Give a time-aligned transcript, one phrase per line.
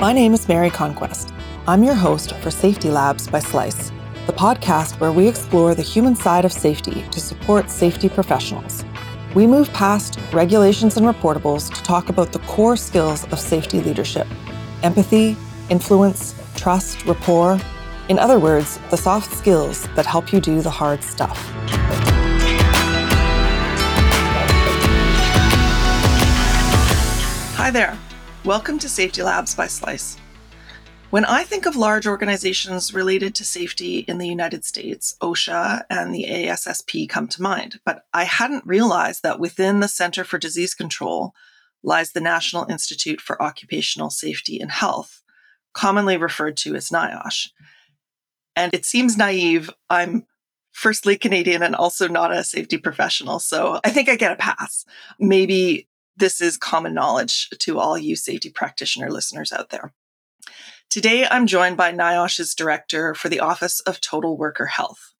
[0.00, 1.34] My name is Mary Conquest.
[1.68, 3.92] I'm your host for Safety Labs by Slice,
[4.26, 8.82] the podcast where we explore the human side of safety to support safety professionals.
[9.34, 14.26] We move past regulations and reportables to talk about the core skills of safety leadership
[14.82, 15.36] empathy,
[15.68, 17.60] influence, trust, rapport.
[18.08, 21.36] In other words, the soft skills that help you do the hard stuff.
[27.54, 27.98] Hi there.
[28.46, 30.16] Welcome to Safety Labs by Slice.
[31.10, 36.14] When I think of large organizations related to safety in the United States, OSHA and
[36.14, 40.72] the ASSP come to mind, but I hadn't realized that within the Center for Disease
[40.72, 41.34] Control
[41.82, 45.22] lies the National Institute for Occupational Safety and Health,
[45.74, 47.50] commonly referred to as NIOSH.
[48.56, 49.68] And it seems naive.
[49.90, 50.26] I'm
[50.72, 54.86] firstly Canadian and also not a safety professional, so I think I get a pass.
[55.18, 55.89] Maybe
[56.20, 59.92] this is common knowledge to all you safety practitioner listeners out there.
[60.90, 65.14] Today, I'm joined by NIOSH's director for the Office of Total Worker Health.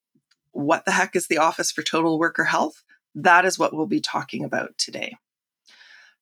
[0.52, 2.82] What the heck is the Office for Total Worker Health?
[3.14, 5.16] That is what we'll be talking about today.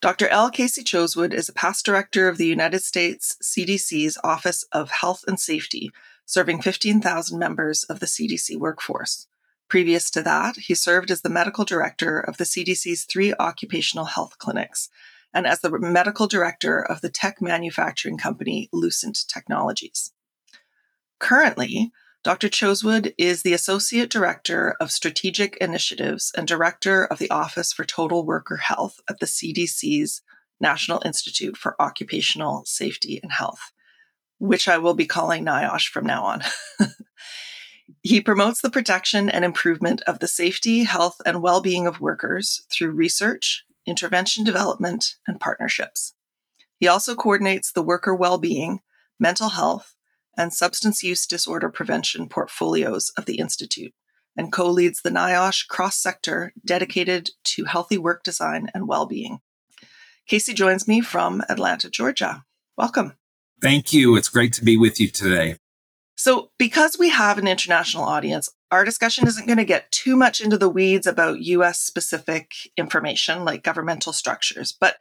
[0.01, 0.29] Dr.
[0.29, 0.49] L.
[0.49, 5.41] Casey Chosewood is a past director of the United States CDC's Office of Health and
[5.41, 5.91] Safety,
[6.25, 9.27] serving 15,000 members of the CDC workforce.
[9.69, 14.39] Previous to that, he served as the medical director of the CDC's three occupational health
[14.39, 14.89] clinics
[15.35, 20.13] and as the medical director of the tech manufacturing company Lucent Technologies.
[21.19, 21.93] Currently,
[22.25, 22.49] Dr.
[22.49, 28.25] Chosewood is the Associate Director of Strategic Initiatives and Director of the Office for Total
[28.25, 30.23] Worker Health at the CDC's
[30.61, 33.73] National Institute for Occupational Safety and Health,
[34.39, 36.43] which I will be calling NIOSH from now on.
[38.03, 42.63] He promotes the protection and improvement of the safety, health, and well being of workers
[42.71, 46.15] through research, intervention development, and partnerships.
[46.79, 48.81] He also coordinates the worker well being,
[49.19, 49.95] mental health,
[50.37, 53.93] and substance use disorder prevention portfolios of the Institute
[54.39, 59.41] and co leads the NIOSH cross sector dedicated to healthy work design and well being.
[60.29, 62.45] Casey joins me from Atlanta, Georgia.
[62.77, 63.15] Welcome.
[63.61, 64.17] Thank you.
[64.17, 65.57] It's great to be with you today.
[66.19, 70.41] So, because we have an international audience, our discussion isn't going to get too much
[70.41, 74.97] into the weeds about US specific information like governmental structures, but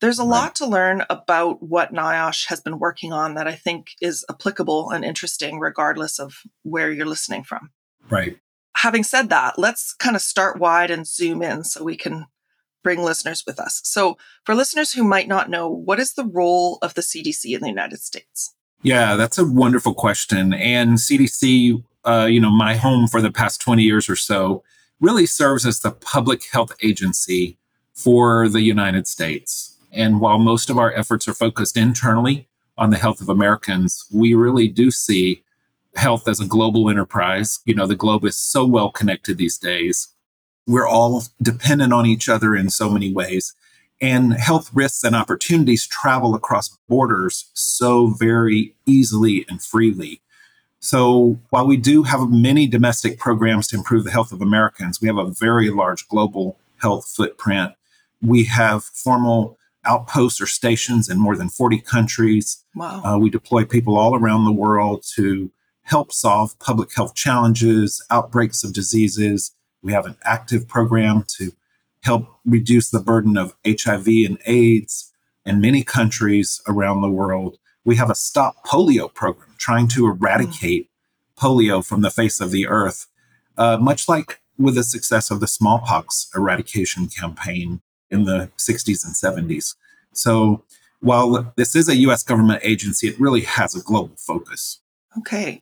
[0.00, 0.28] there's a right.
[0.28, 4.90] lot to learn about what NIOSH has been working on that I think is applicable
[4.90, 7.70] and interesting regardless of where you're listening from.
[8.10, 8.36] Right.
[8.74, 12.26] Having said that, let's kind of start wide and zoom in so we can
[12.82, 13.80] bring listeners with us.
[13.84, 17.60] So, for listeners who might not know, what is the role of the CDC in
[17.60, 18.55] the United States?
[18.82, 20.52] Yeah, that's a wonderful question.
[20.54, 24.62] And CDC, uh, you know, my home for the past 20 years or so,
[25.00, 27.58] really serves as the public health agency
[27.92, 29.76] for the United States.
[29.92, 32.48] And while most of our efforts are focused internally
[32.78, 35.42] on the health of Americans, we really do see
[35.94, 37.60] health as a global enterprise.
[37.64, 40.08] You know, the globe is so well connected these days.
[40.66, 43.54] We're all dependent on each other in so many ways
[44.00, 50.20] and health risks and opportunities travel across borders so very easily and freely.
[50.80, 55.08] So while we do have many domestic programs to improve the health of Americans, we
[55.08, 57.72] have a very large global health footprint.
[58.22, 62.62] We have formal outposts or stations in more than 40 countries.
[62.74, 63.02] Wow.
[63.02, 65.50] Uh, we deploy people all around the world to
[65.82, 69.52] help solve public health challenges, outbreaks of diseases.
[69.82, 71.52] We have an active program to
[72.06, 75.12] help reduce the burden of HIV and AIDS
[75.44, 77.58] in many countries around the world.
[77.84, 80.88] We have a Stop Polio program trying to eradicate
[81.36, 83.08] polio from the face of the earth,
[83.58, 89.14] uh, much like with the success of the smallpox eradication campaign in the 60s and
[89.14, 89.74] 70s.
[90.12, 90.64] So
[91.00, 94.80] while this is a US government agency, it really has a global focus.
[95.18, 95.60] Okay.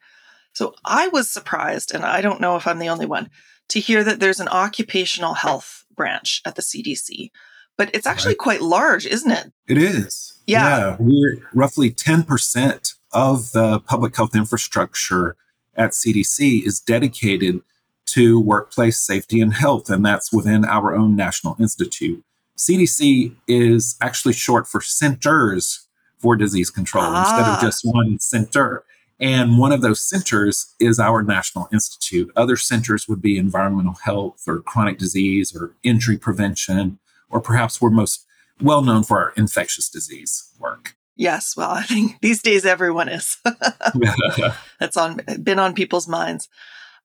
[0.52, 3.30] So I was surprised, and I don't know if I'm the only one,
[3.70, 7.30] to hear that there's an occupational health branch at the CDC.
[7.76, 8.38] But it's actually right.
[8.38, 9.52] quite large, isn't it?
[9.66, 10.34] It is.
[10.46, 10.64] Yeah.
[10.64, 10.96] yeah.
[11.00, 15.36] We're roughly 10% of the public health infrastructure
[15.76, 17.62] at CDC is dedicated
[18.06, 22.22] to workplace safety and health, and that's within our own National Institute.
[22.56, 25.86] CDC is actually short for Centers
[26.18, 27.20] for Disease Control ah.
[27.20, 27.60] instead of ah.
[27.60, 28.84] just one center.
[29.24, 32.30] And one of those centers is our National Institute.
[32.36, 36.98] Other centers would be environmental health or chronic disease or injury prevention,
[37.30, 38.26] or perhaps we're most
[38.60, 40.94] well known for our infectious disease work.
[41.16, 43.38] Yes, well, I think these days everyone is.
[44.78, 46.50] That's on been on people's minds.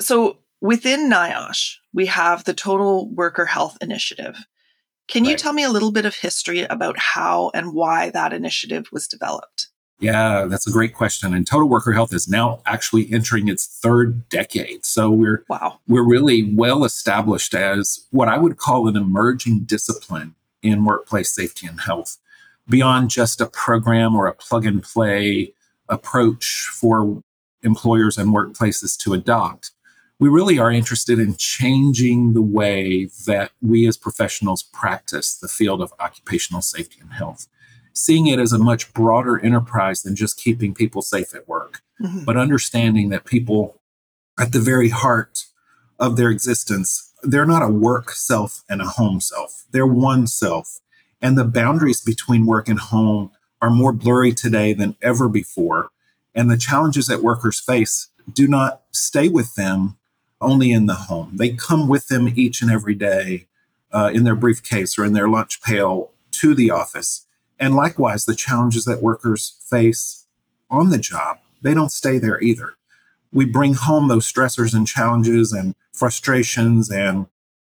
[0.02, 4.36] So within NIOSH, we have the Total Worker Health Initiative.
[5.08, 8.90] Can you tell me a little bit of history about how and why that initiative
[8.92, 9.70] was developed?
[10.00, 11.34] Yeah, that's a great question.
[11.34, 14.86] And total worker health is now actually entering its third decade.
[14.86, 15.80] So we're wow.
[15.88, 21.68] we're really well established as what I would call an emerging discipline in workplace safety
[21.68, 22.18] and health,
[22.68, 25.54] beyond just a program or a plug and play
[25.90, 27.22] approach for
[27.62, 29.72] employers and workplaces to adopt.
[30.18, 35.82] We really are interested in changing the way that we as professionals practice the field
[35.82, 37.48] of occupational safety and health
[38.00, 42.24] seeing it as a much broader enterprise than just keeping people safe at work, mm-hmm.
[42.26, 43.80] but understanding that people
[44.40, 45.46] at the very heart
[46.00, 49.66] of their existence, they're not a work self and a home self.
[49.72, 50.80] They're one self.
[51.22, 53.32] And the boundaries between work and home
[53.62, 55.90] are more blurry today than ever before.
[56.34, 59.98] And the challenges that workers face do not stay with them
[60.40, 61.32] only in the home.
[61.36, 63.48] They come with them each and every day
[63.92, 67.26] uh, in their briefcase or in their lunch pail to the office.
[67.60, 70.26] And likewise, the challenges that workers face
[70.70, 72.76] on the job, they don't stay there either.
[73.32, 77.28] We bring home those stressors and challenges and frustrations and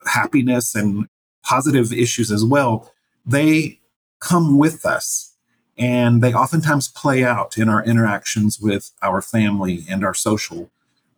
[0.05, 1.07] happiness and
[1.43, 2.91] positive issues as well.
[3.25, 3.79] They
[4.19, 5.33] come with us
[5.77, 10.69] and they oftentimes play out in our interactions with our family and our social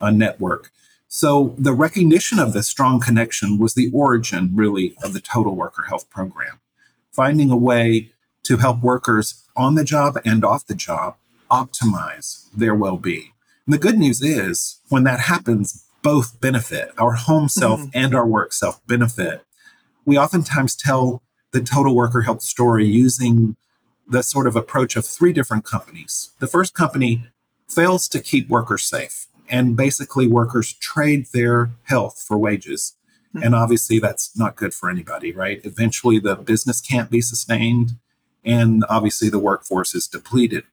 [0.01, 0.71] uh, network.
[1.07, 5.83] So, the recognition of this strong connection was the origin, really, of the Total Worker
[5.83, 6.59] Health Program.
[7.11, 8.11] Finding a way
[8.49, 11.15] to help workers on the job and off the job
[11.51, 13.31] optimize their well being.
[13.67, 16.91] And the good news is when that happens, both benefit.
[16.97, 17.89] Our home self mm-hmm.
[17.93, 19.45] and our work self benefit.
[20.03, 23.55] We oftentimes tell the total worker health story using
[24.07, 26.31] the sort of approach of three different companies.
[26.39, 27.27] The first company
[27.67, 32.95] fails to keep workers safe, and basically, workers trade their health for wages.
[33.35, 33.45] Mm-hmm.
[33.45, 35.61] And obviously, that's not good for anybody, right?
[35.63, 37.91] Eventually, the business can't be sustained
[38.43, 40.63] and obviously the workforce is depleted.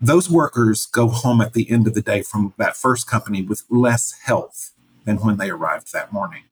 [0.00, 3.64] Those workers go home at the end of the day from that first company with
[3.70, 4.72] less health
[5.04, 6.44] than when they arrived that morning.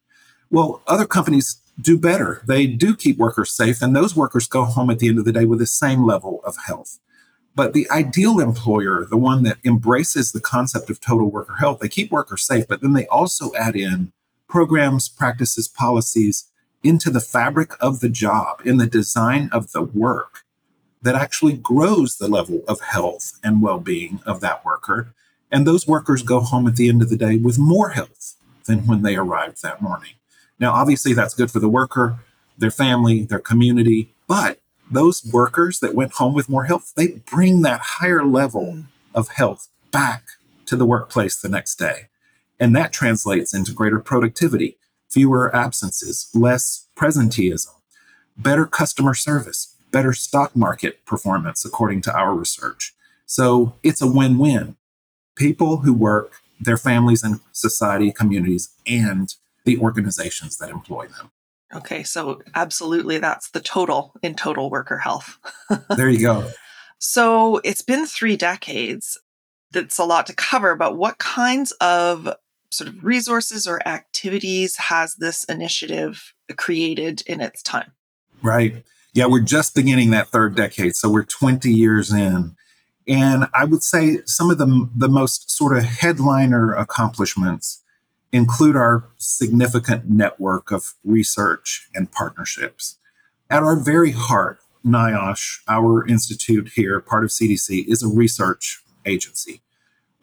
[0.51, 2.43] Well, other companies do better.
[2.47, 5.33] They do keep workers safe, and those workers go home at the end of the
[5.33, 7.01] day with the same level of health.
[7.57, 11.89] But the ideal employer, the one that embraces the concept of total worker health, they
[11.89, 14.13] keep workers safe, but then they also add in
[14.49, 16.51] programs, practices, policies
[16.83, 20.44] into the fabric of the job, in the design of the work
[21.05, 25.15] that actually grows the level of health and well being of that worker.
[25.53, 28.37] And those workers go home at the end of the day with more health
[28.67, 30.15] than when they arrived that morning.
[30.59, 32.19] Now, obviously, that's good for the worker,
[32.57, 34.61] their family, their community, but
[34.91, 38.85] those workers that went home with more health, they bring that higher level
[39.15, 40.25] of health back
[40.67, 42.09] to the workplace the next day.
[42.59, 44.79] And that translates into greater productivity,
[45.11, 47.75] fewer absences, less presenteeism,
[48.39, 52.93] better customer service, better stock market performance, according to our research.
[53.27, 54.77] So it's a win win.
[55.37, 59.33] People who work, their families and society, communities, and
[59.65, 61.31] the organizations that employ them.
[61.73, 65.39] Okay, so absolutely that's the total in total worker health.
[65.97, 66.51] there you go.
[66.99, 69.17] So it's been three decades.
[69.71, 72.29] That's a lot to cover, but what kinds of
[72.71, 77.93] sort of resources or activities has this initiative created in its time?
[78.43, 78.85] Right.
[79.15, 80.97] Yeah, we're just beginning that third decade.
[80.97, 82.57] So we're 20 years in.
[83.07, 87.83] And I would say some of the, the most sort of headliner accomplishments
[88.33, 92.97] include our significant network of research and partnerships.
[93.49, 99.63] At our very heart, NIOSH, our institute here, part of CDC, is a research agency.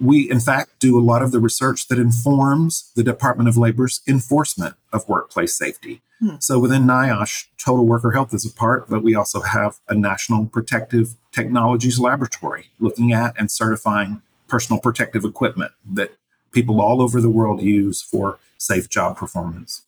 [0.02, 4.02] We, in fact, do a lot of the research that informs the Department of Labor's
[4.08, 6.02] enforcement of workplace safety.
[6.20, 6.36] Hmm.
[6.40, 10.48] So within NIOSH, Total Worker Health is a part, but we also have a National
[10.48, 16.12] Protective Technologies Laboratory looking at and certifying personal protective equipment that
[16.52, 19.84] people all over the world use for safe job performance.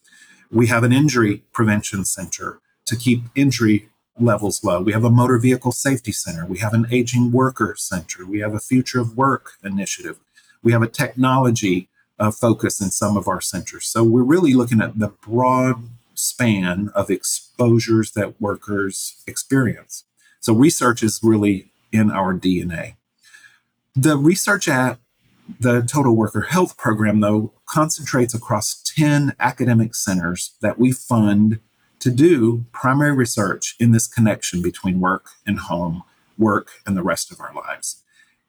[0.52, 3.90] We have an injury prevention center to keep injury
[4.20, 4.82] levels low.
[4.82, 6.46] We have a motor vehicle safety center.
[6.46, 8.26] We have an aging worker center.
[8.26, 10.20] We have a future of work initiative.
[10.62, 11.90] We have a technology
[12.20, 13.86] uh, focus in some of our centers.
[13.86, 20.06] So we're really looking at the broad span of exposures that workers experience.
[20.40, 22.96] So research is really in our DNA.
[23.96, 25.00] The research at
[25.60, 31.60] the Total Worker Health Program, though, concentrates across 10 academic centers that we fund
[32.04, 36.04] to do primary research in this connection between work and home,
[36.38, 38.04] work and the rest of our lives.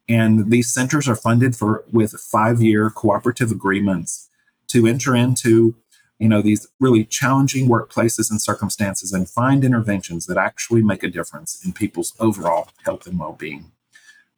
[0.07, 4.29] And these centers are funded for with five-year cooperative agreements
[4.67, 5.75] to enter into
[6.19, 11.09] you know these really challenging workplaces and circumstances and find interventions that actually make a
[11.09, 13.71] difference in people's overall health and well-being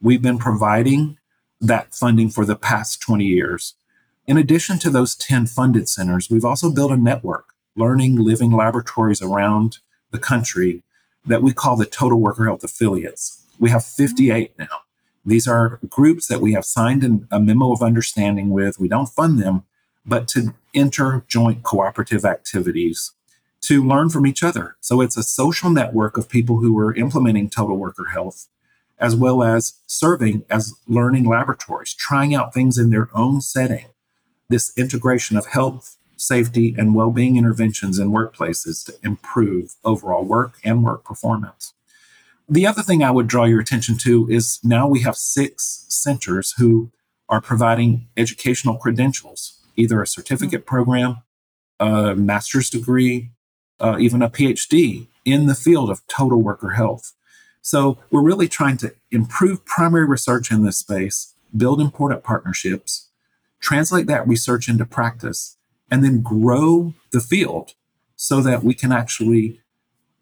[0.02, 1.18] We've been providing
[1.60, 3.74] that funding for the past 20 years.
[4.28, 9.22] In addition to those 10 funded centers, we've also built a network, learning living laboratories
[9.22, 9.78] around
[10.12, 10.84] the country
[11.26, 13.46] that we call the Total Worker Health Affiliates.
[13.60, 14.60] We have 58 mm.
[14.60, 14.82] now.
[15.26, 18.80] These are groups that we have signed a memo of understanding with.
[18.80, 19.64] We don't fund them,
[20.06, 23.12] but to enter joint cooperative activities
[23.62, 24.78] to learn from each other.
[24.80, 28.48] So it's a social network of people who are implementing total worker health,
[29.00, 33.88] as well as serving as learning laboratories, trying out things in their own setting.
[34.50, 40.60] This integration of health, safety, and well being interventions in workplaces to improve overall work
[40.64, 41.74] and work performance.
[42.50, 46.54] The other thing I would draw your attention to is now we have six centers
[46.58, 46.92] who
[47.30, 51.18] are providing educational credentials, either a certificate program,
[51.80, 53.32] a master's degree,
[53.80, 57.14] uh, even a PhD in the field of total worker health.
[57.62, 63.10] So we're really trying to improve primary research in this space, build important partnerships,
[63.60, 65.57] translate that research into practice,
[65.90, 67.74] and then grow the field
[68.16, 69.62] so that we can actually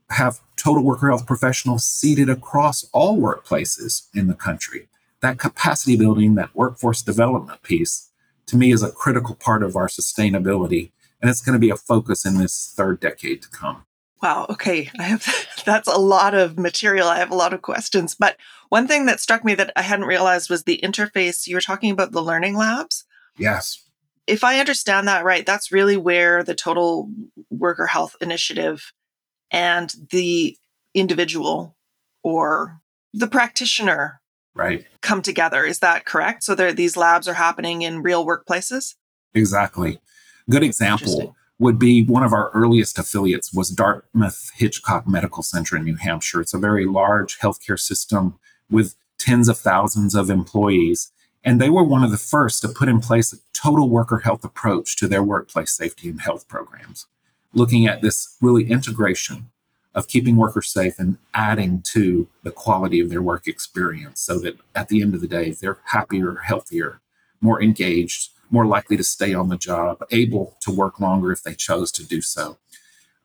[0.09, 4.87] have total worker health professionals seated across all workplaces in the country.
[5.21, 8.09] That capacity building, that workforce development piece,
[8.47, 10.91] to me is a critical part of our sustainability.
[11.21, 13.85] And it's going to be a focus in this third decade to come.
[14.21, 14.45] Wow.
[14.49, 14.89] Okay.
[14.99, 15.25] I have
[15.65, 17.07] that's a lot of material.
[17.07, 18.15] I have a lot of questions.
[18.15, 18.37] But
[18.69, 21.47] one thing that struck me that I hadn't realized was the interface.
[21.47, 23.05] You were talking about the learning labs.
[23.37, 23.84] Yes.
[24.27, 27.09] If I understand that right, that's really where the total
[27.49, 28.91] worker health initiative
[29.51, 30.57] and the
[30.93, 31.75] individual
[32.23, 32.79] or
[33.13, 34.21] the practitioner
[34.55, 34.85] right.
[35.01, 35.63] come together.
[35.63, 36.43] Is that correct?
[36.43, 38.95] So there these labs are happening in real workplaces?
[39.33, 39.99] Exactly.
[40.49, 45.83] Good example would be one of our earliest affiliates was dartmouth hitchcock medical center in
[45.83, 46.41] new hampshire.
[46.41, 48.37] It's a very large healthcare system
[48.69, 51.11] with tens of thousands of employees
[51.45, 54.43] and they were one of the first to put in place a total worker health
[54.43, 57.05] approach to their workplace safety and health programs
[57.55, 59.49] looking at this really integration
[59.95, 64.57] of keeping workers safe and adding to the quality of their work experience so that
[64.75, 66.99] at the end of the day, they're happier, healthier,
[67.39, 71.55] more engaged, more likely to stay on the job, able to work longer if they
[71.55, 72.57] chose to do so.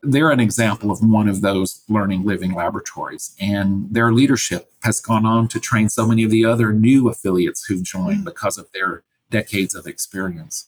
[0.02, 5.26] They're an example of one of those learning living laboratories, and their leadership has gone
[5.26, 8.24] on to train so many of the other new affiliates who've joined mm.
[8.24, 10.66] because of their decades of experience.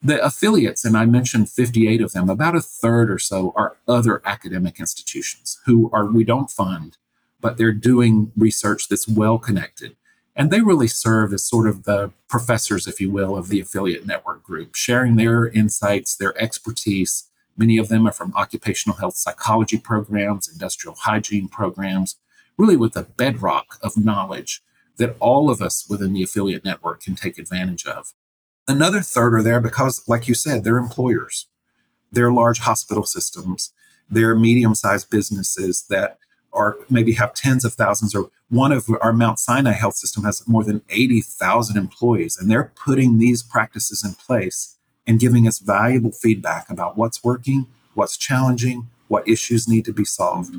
[0.00, 4.22] The affiliates, and I mentioned 58 of them, about a third or so are other
[4.24, 6.96] academic institutions who are we don't fund,
[7.40, 9.96] but they're doing research that's well connected.
[10.36, 14.06] And they really serve as sort of the professors, if you will, of the affiliate
[14.06, 17.24] network group, sharing their insights, their expertise.
[17.58, 22.16] Many of them are from occupational health psychology programs, industrial hygiene programs,
[22.56, 24.62] really with a bedrock of knowledge
[24.96, 28.14] that all of us within the affiliate network can take advantage of.
[28.68, 31.48] Another third are there because, like you said, they're employers.
[32.12, 33.72] They're large hospital systems.
[34.08, 36.18] They're medium sized businesses that
[36.52, 40.46] are maybe have tens of thousands or one of our Mount Sinai health system has
[40.48, 44.77] more than 80,000 employees and they're putting these practices in place
[45.08, 50.04] and giving us valuable feedback about what's working, what's challenging, what issues need to be
[50.04, 50.54] solved.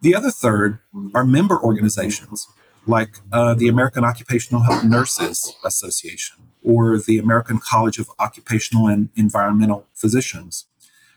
[0.00, 0.78] The other third
[1.14, 2.48] are member organizations
[2.86, 9.10] like uh, the American Occupational Health Nurses Association or the American College of Occupational and
[9.14, 10.66] Environmental Physicians.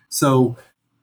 [0.10, 0.58] So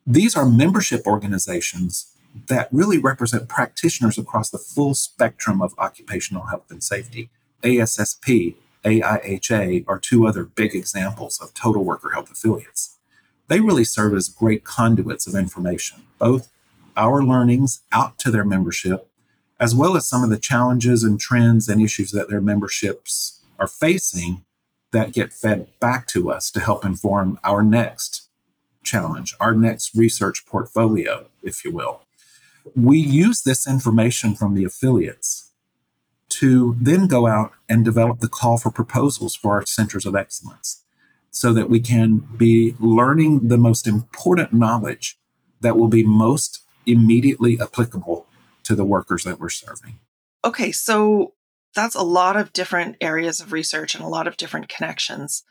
[0.07, 2.13] these are membership organizations
[2.47, 7.31] that really represent practitioners across the full spectrum of occupational health and safety.
[7.63, 12.99] ASSP, AIHA are two other big examples of total worker health affiliates.
[13.49, 16.49] They really serve as great conduits of information, both
[16.97, 19.09] our learnings out to their membership,
[19.61, 23.67] as well as some of the challenges and trends and issues that their memberships are
[23.67, 24.45] facing
[24.91, 28.29] that get fed back to us to help inform our next
[28.83, 32.03] challenge, our next research portfolio, if you will.
[32.77, 35.52] We use this information from the affiliates
[36.43, 40.83] to then go out and develop the call for proposals for our centers of excellence
[41.31, 45.17] so that we can be learning the most important knowledge
[45.61, 48.27] that will be most immediately applicable
[48.65, 50.01] to the workers that we're serving.
[50.45, 51.35] Okay, so
[51.77, 55.45] that's a lot of different areas of research and a lot of different connections.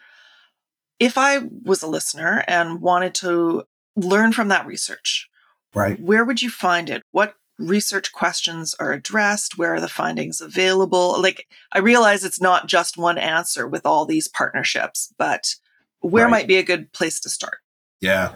[1.00, 3.64] If I was a listener and wanted to
[3.96, 5.30] learn from that research,
[5.74, 7.02] right, where would you find it?
[7.12, 9.58] What research questions are addressed?
[9.58, 11.22] Where are the findings available?
[11.22, 15.56] Like, I realize it's not just one answer with all these partnerships, but
[16.00, 16.32] where right.
[16.32, 17.60] might be a good place to start?
[18.00, 18.36] Yeah.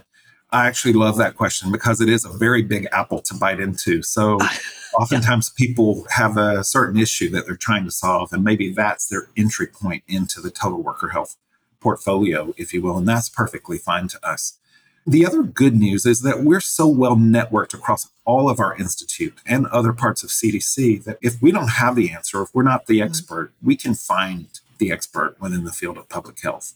[0.51, 4.01] I actually love that question because it is a very big apple to bite into.
[4.03, 4.39] So
[4.97, 5.65] Oftentimes, yeah.
[5.65, 9.67] people have a certain issue that they're trying to solve, and maybe that's their entry
[9.67, 11.35] point into the total worker health
[11.79, 12.97] portfolio, if you will.
[12.97, 14.57] And that's perfectly fine to us.
[15.07, 19.39] The other good news is that we're so well networked across all of our institute
[19.45, 22.87] and other parts of CDC that if we don't have the answer, if we're not
[22.87, 23.09] the mm-hmm.
[23.09, 24.47] expert, we can find
[24.79, 26.73] the expert within the field of public health.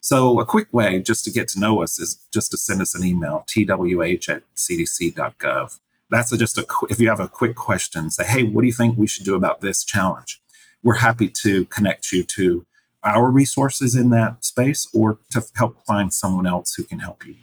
[0.00, 2.96] So, a quick way just to get to know us is just to send us
[2.96, 5.78] an email, twh at cdc.gov.
[6.10, 8.66] That's a, just a, quick if you have a quick question, say, hey, what do
[8.66, 10.40] you think we should do about this challenge?
[10.82, 12.66] We're happy to connect you to
[13.04, 17.36] our resources in that space or to help find someone else who can help you.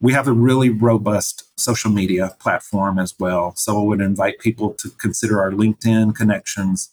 [0.00, 3.54] We have a really robust social media platform as well.
[3.56, 6.90] So I would invite people to consider our LinkedIn connections,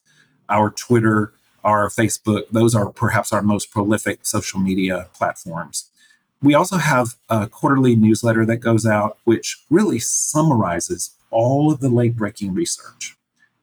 [0.50, 1.32] our Twitter,
[1.64, 2.50] our Facebook.
[2.52, 5.90] Those are perhaps our most prolific social media platforms.
[6.42, 11.90] We also have a quarterly newsletter that goes out, which really summarizes all of the
[11.90, 13.18] late breaking research.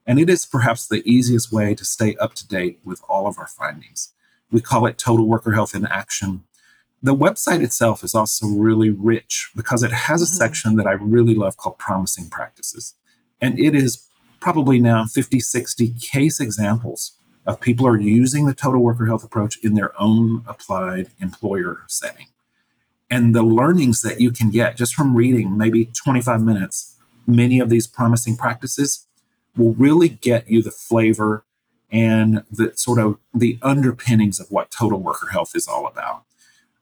[0.06, 3.38] And it is perhaps the easiest way to stay up to date with all of
[3.38, 4.12] our findings.
[4.50, 6.44] We call it Total Worker Health in Action.
[7.04, 10.36] The website itself is also really rich because it has a mm-hmm.
[10.36, 12.94] section that I really love called Promising Practices.
[13.42, 14.08] And it is
[14.40, 17.12] probably now 50, 60 case examples
[17.46, 22.28] of people are using the total worker health approach in their own applied employer setting.
[23.10, 26.96] And the learnings that you can get just from reading maybe 25 minutes,
[27.26, 29.06] many of these promising practices
[29.54, 31.44] will really get you the flavor
[31.92, 36.24] and the sort of the underpinnings of what total worker health is all about.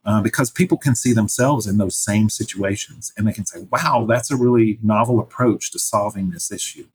[0.04, 4.04] Uh, because people can see themselves in those same situations and they can say, wow,
[4.08, 6.86] that's a really novel approach to solving this issue.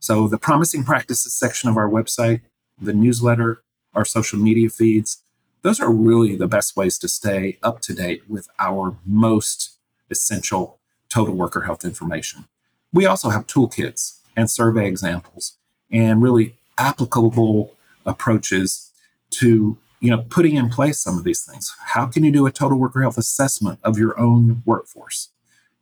[0.00, 2.40] So, the promising practices section of our website
[2.82, 3.62] the newsletter,
[3.94, 5.22] our social media feeds.
[5.62, 9.78] Those are really the best ways to stay up to date with our most
[10.10, 12.46] essential total worker health information.
[12.92, 15.58] We also have toolkits and survey examples
[15.90, 18.90] and really applicable approaches
[19.30, 22.52] to you know putting in place some of these things how can you do a
[22.52, 25.30] total worker health assessment of your own workforce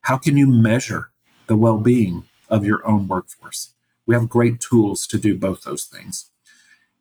[0.02, 1.10] how can you measure
[1.48, 3.74] the well-being of your own workforce
[4.06, 6.30] we have great tools to do both those things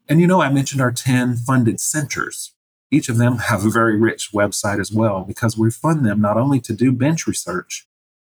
[0.10, 2.54] and you know, I mentioned our 10 funded centers.
[2.90, 6.36] Each of them have a very rich website as well because we fund them not
[6.36, 7.88] only to do bench research,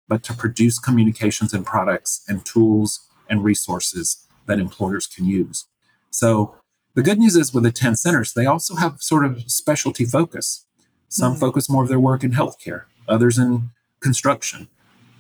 [0.08, 5.65] but to produce communications and products and tools and resources that employers can use.
[6.12, 6.56] So
[6.96, 10.66] the good news is with the 10 centers, they also have sort of specialty focus.
[11.10, 11.40] Some mm-hmm.
[11.40, 14.68] focus more of their work in healthcare, others in construction,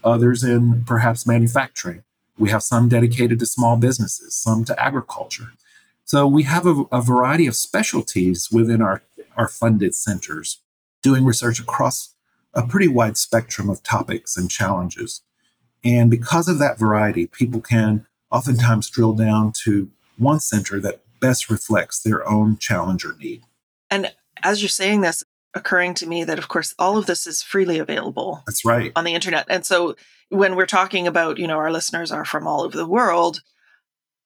[0.03, 2.03] others in perhaps manufacturing.
[2.37, 5.53] We have some dedicated to small businesses, some to agriculture.
[6.05, 9.03] So we have a, a variety of specialties within our,
[9.37, 10.61] our funded centers
[11.01, 12.15] doing research across
[12.53, 15.21] a pretty wide spectrum of topics and challenges.
[15.83, 21.49] And because of that variety, people can oftentimes drill down to one center that best
[21.49, 23.43] reflects their own challenge or need.
[23.89, 24.11] And
[24.43, 27.79] as you're saying this, occurring to me that, of course, all of this is freely
[27.79, 28.43] available.
[28.45, 28.91] That's right.
[28.95, 29.45] On the internet.
[29.49, 29.95] And so
[30.29, 33.39] when we're talking about, you know, our listeners are from all over the world,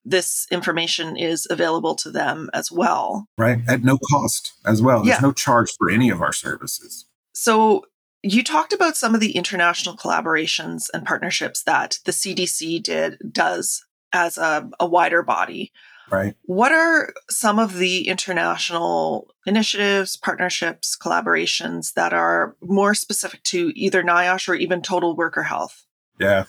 [0.04, 3.28] this information is available to them as well.
[3.38, 3.60] Right.
[3.68, 5.04] At no cost as well.
[5.04, 5.28] There's yeah.
[5.28, 7.06] no charge for any of our services.
[7.34, 7.86] So
[8.24, 13.86] you talked about some of the international collaborations and partnerships that the CDC did does
[14.14, 15.72] as a, a wider body.
[16.10, 16.36] Right.
[16.44, 24.04] What are some of the international initiatives, partnerships, collaborations that are more specific to either
[24.04, 25.86] NIOSH or even total worker health?
[26.20, 26.46] Yeah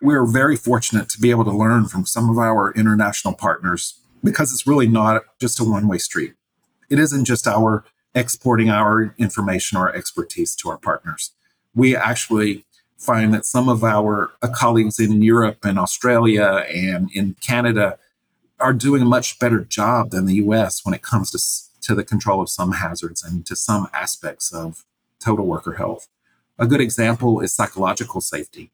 [0.00, 4.52] we're very fortunate to be able to learn from some of our international partners because
[4.52, 6.34] it's really not just a one way street.
[6.88, 7.84] It isn't just our
[8.14, 11.32] exporting our information or expertise to our partners.
[11.74, 12.64] We actually
[12.98, 17.98] find that some of our colleagues in Europe and Australia and in Canada
[18.60, 22.04] are doing a much better job than the US when it comes to, to the
[22.04, 24.84] control of some hazards and to some aspects of
[25.18, 26.08] total worker health.
[26.58, 28.70] A good example is psychological safety.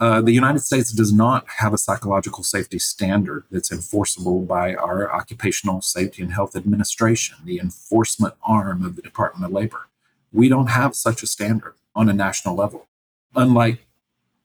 [0.00, 5.12] Uh, the United States does not have a psychological safety standard that's enforceable by our
[5.12, 9.88] Occupational Safety and Health Administration, the enforcement arm of the Department of Labor.
[10.32, 12.86] We don't have such a standard on a national level.
[13.36, 13.86] Unlike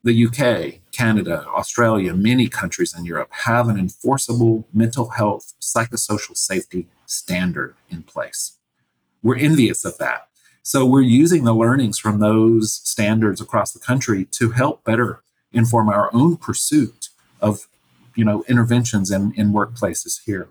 [0.04, 6.88] the UK, Canada, Australia, many countries in Europe have an enforceable mental health, psychosocial safety
[7.06, 8.58] standard in place.
[9.22, 10.28] We're envious of that.
[10.64, 15.90] So we're using the learnings from those standards across the country to help better inform
[15.90, 17.10] our own pursuit
[17.42, 17.68] of
[18.16, 20.50] you know interventions in, in workplaces here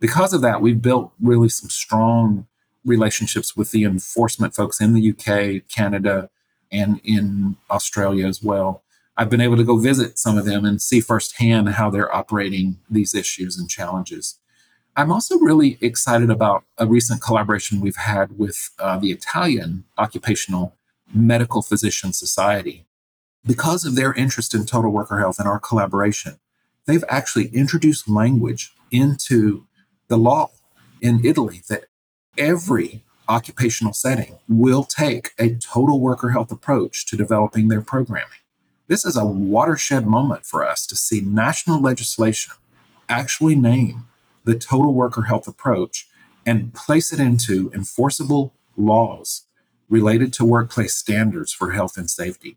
[0.00, 2.46] because of that we've built really some strong
[2.84, 6.30] relationships with the enforcement folks in the uk canada
[6.74, 8.84] and in australia as well
[9.16, 12.78] I've been able to go visit some of them and see firsthand how they're operating
[12.90, 14.38] these issues and challenges.
[14.96, 20.76] I'm also really excited about a recent collaboration we've had with uh, the Italian Occupational
[21.12, 22.86] Medical Physician Society.
[23.46, 26.38] Because of their interest in total worker health and our collaboration,
[26.86, 29.66] they've actually introduced language into
[30.08, 30.50] the law
[31.00, 31.84] in Italy that
[32.38, 38.38] every occupational setting will take a total worker health approach to developing their programming.
[38.86, 42.52] This is a watershed moment for us to see national legislation
[43.08, 44.06] actually name
[44.44, 46.06] the total worker health approach
[46.46, 49.44] and place it into enforceable laws
[49.88, 52.56] related to workplace standards for health and safety.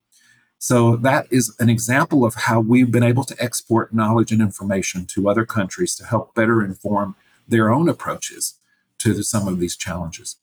[0.59, 5.05] So, that is an example of how we've been able to export knowledge and information
[5.07, 7.15] to other countries to help better inform
[7.47, 8.55] their own approaches
[8.99, 10.37] to some of these challenges.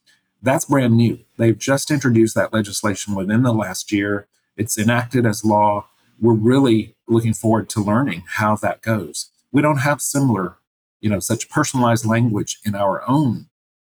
[0.45, 1.21] That's brand new.
[1.39, 4.27] They've just introduced that legislation within the last year.
[4.59, 5.89] It's enacted as law.
[6.21, 9.31] We're really looking forward to learning how that goes.
[9.53, 10.59] We don't have similar,
[11.01, 13.47] you know, such personalized language in our own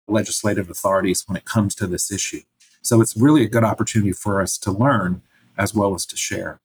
[0.09, 2.41] legislative authorities when it comes to this issue.
[2.81, 5.21] So it's really a good opportunity for us to learn
[5.59, 6.61] as well as to share.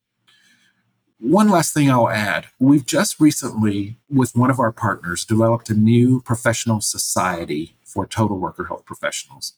[1.19, 5.73] One last thing I'll add we've just recently, with one of our partners, developed a
[5.73, 9.55] new professional society for total worker health professionals.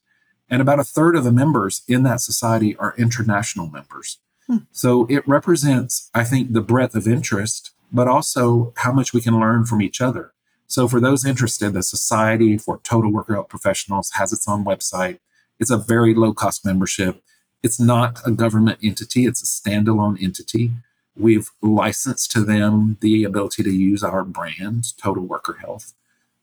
[0.54, 4.20] And about a third of the members in that society are international members.
[4.46, 4.58] Hmm.
[4.72, 9.40] So it represents, I think, the breadth of interest, but also how much we can
[9.40, 10.32] learn from each other.
[10.68, 15.18] So for those interested, the Society for Total Worker Health Professionals has its own website.
[15.60, 17.24] It's a very low cost membership.
[17.64, 20.70] It's not a government entity, it's a standalone entity.
[21.18, 25.96] We've licensed to them the ability to use our brand, Total Worker Health,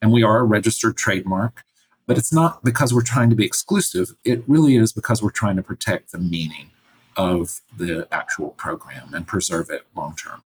[0.03, 1.63] and we are a registered trademark.
[2.11, 4.17] But it's not because we're trying to be exclusive.
[4.25, 6.73] It really is because we're trying to protect the meaning
[7.17, 10.43] of the actual program and preserve it long term.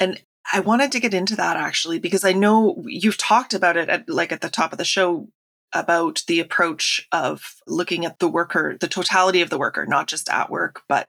[0.00, 0.20] And
[0.52, 4.08] I wanted to get into that actually because I know you've talked about it at
[4.08, 5.28] like at the top of the show
[5.72, 10.28] about the approach of looking at the worker, the totality of the worker, not just
[10.28, 11.08] at work, but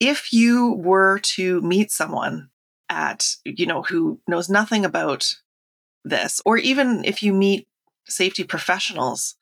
[0.00, 2.48] if you were to meet someone
[2.88, 5.34] at, you know, who knows nothing about
[6.02, 7.68] this, or even if you meet
[8.08, 9.34] safety professionals,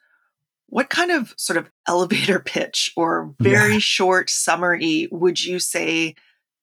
[0.69, 3.79] what kind of sort of elevator pitch or very yeah.
[3.79, 6.15] short summary would you say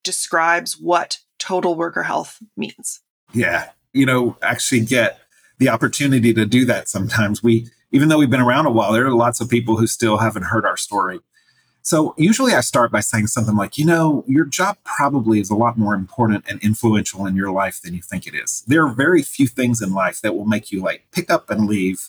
[0.02, 3.00] describes what total worker health means?
[3.32, 3.70] Yeah.
[3.92, 5.20] You know, actually get
[5.58, 7.42] the opportunity to do that sometimes.
[7.42, 10.18] We, even though we've been around a while, there are lots of people who still
[10.18, 11.20] haven't heard our story.
[11.84, 15.54] So usually I start by saying something like, you know, your job probably is a
[15.54, 18.64] lot more important and influential in your life than you think it is.
[18.66, 21.68] There are very few things in life that will make you like pick up and
[21.68, 22.08] leave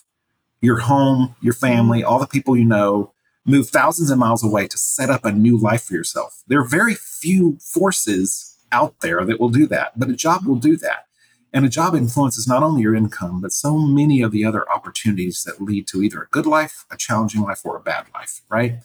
[0.62, 3.12] your home, your family, all the people you know,
[3.44, 6.42] move thousands of miles away to set up a new life for yourself.
[6.46, 10.56] There are very few forces out there that will do that, but a job will
[10.56, 11.04] do that.
[11.52, 15.44] And a job influences not only your income, but so many of the other opportunities
[15.44, 18.78] that lead to either a good life, a challenging life, or a bad life, right?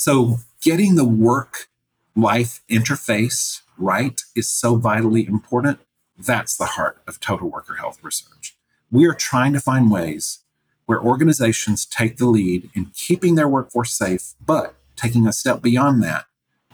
[0.00, 1.68] So getting the work
[2.16, 5.78] life interface right is so vitally important.
[6.16, 8.56] That's the heart of total worker health research.
[8.90, 10.38] We are trying to find ways
[10.86, 16.02] where organizations take the lead in keeping their workforce safe, but taking a step beyond
[16.02, 16.24] that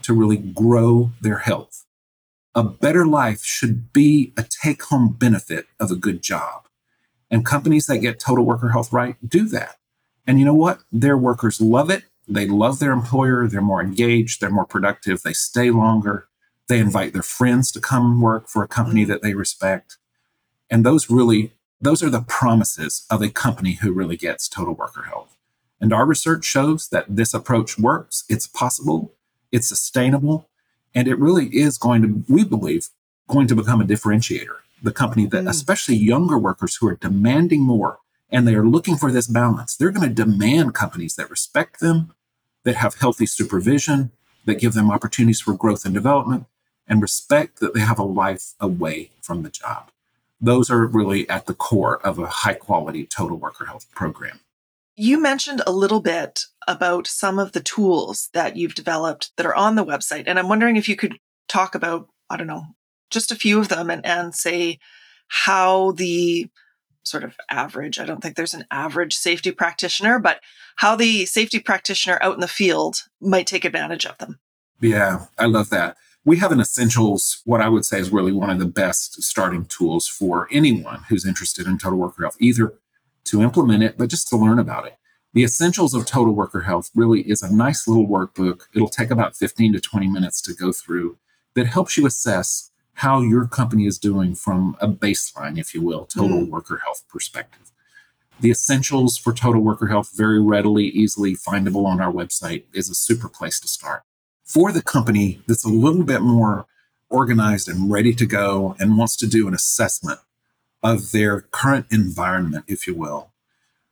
[0.03, 1.83] to really grow their health.
[2.55, 6.63] A better life should be a take home benefit of a good job.
[7.29, 9.75] And companies that get total worker health right do that.
[10.25, 10.79] And you know what?
[10.93, 15.33] Their workers love it they love their employer, they're more engaged, they're more productive, they
[15.33, 16.27] stay longer,
[16.67, 19.11] they invite their friends to come work for a company mm-hmm.
[19.11, 19.97] that they respect.
[20.69, 25.03] And those really those are the promises of a company who really gets total worker
[25.03, 25.37] health.
[25.79, 29.13] And our research shows that this approach works, it's possible,
[29.51, 30.49] it's sustainable,
[30.95, 32.89] and it really is going to, we believe,
[33.27, 34.55] going to become a differentiator.
[34.81, 35.49] The company that, mm.
[35.49, 39.91] especially younger workers who are demanding more and they are looking for this balance, they're
[39.91, 42.13] going to demand companies that respect them,
[42.63, 44.11] that have healthy supervision,
[44.45, 46.45] that give them opportunities for growth and development,
[46.87, 49.91] and respect that they have a life away from the job.
[50.39, 54.39] Those are really at the core of a high quality total worker health program.
[54.95, 59.55] You mentioned a little bit about some of the tools that you've developed that are
[59.55, 60.23] on the website.
[60.27, 61.17] And I'm wondering if you could
[61.47, 62.63] talk about, I don't know,
[63.09, 64.79] just a few of them and, and say
[65.27, 66.49] how the
[67.09, 67.99] sort of average.
[67.99, 70.41] I don't think there's an average safety practitioner, but
[70.77, 74.39] how the safety practitioner out in the field might take advantage of them.
[74.79, 75.97] Yeah, I love that.
[76.23, 79.65] We have an essentials, what I would say is really one of the best starting
[79.65, 82.73] tools for anyone who's interested in total worker health, either
[83.25, 84.97] to implement it, but just to learn about it.
[85.33, 88.63] The Essentials of Total Worker Health really is a nice little workbook.
[88.73, 91.17] It'll take about 15 to 20 minutes to go through
[91.53, 96.05] that helps you assess how your company is doing from a baseline, if you will,
[96.05, 96.49] total mm.
[96.49, 97.71] worker health perspective.
[98.39, 102.95] The essentials for total worker health, very readily, easily findable on our website, is a
[102.95, 104.01] super place to start.
[104.43, 106.65] For the company that's a little bit more
[107.07, 110.19] organized and ready to go and wants to do an assessment
[110.81, 113.29] of their current environment, if you will,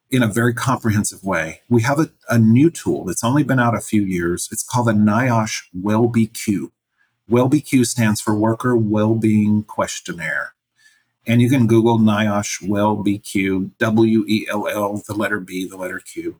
[0.09, 1.61] in a very comprehensive way.
[1.69, 4.49] We have a, a new tool that's only been out a few years.
[4.51, 6.71] It's called the NIOSH WellBQ.
[7.29, 10.53] WellBQ stands for Worker Wellbeing Questionnaire.
[11.25, 15.99] And you can Google NIOSH WellBQ, W E L L, the letter B, the letter
[15.99, 16.39] Q,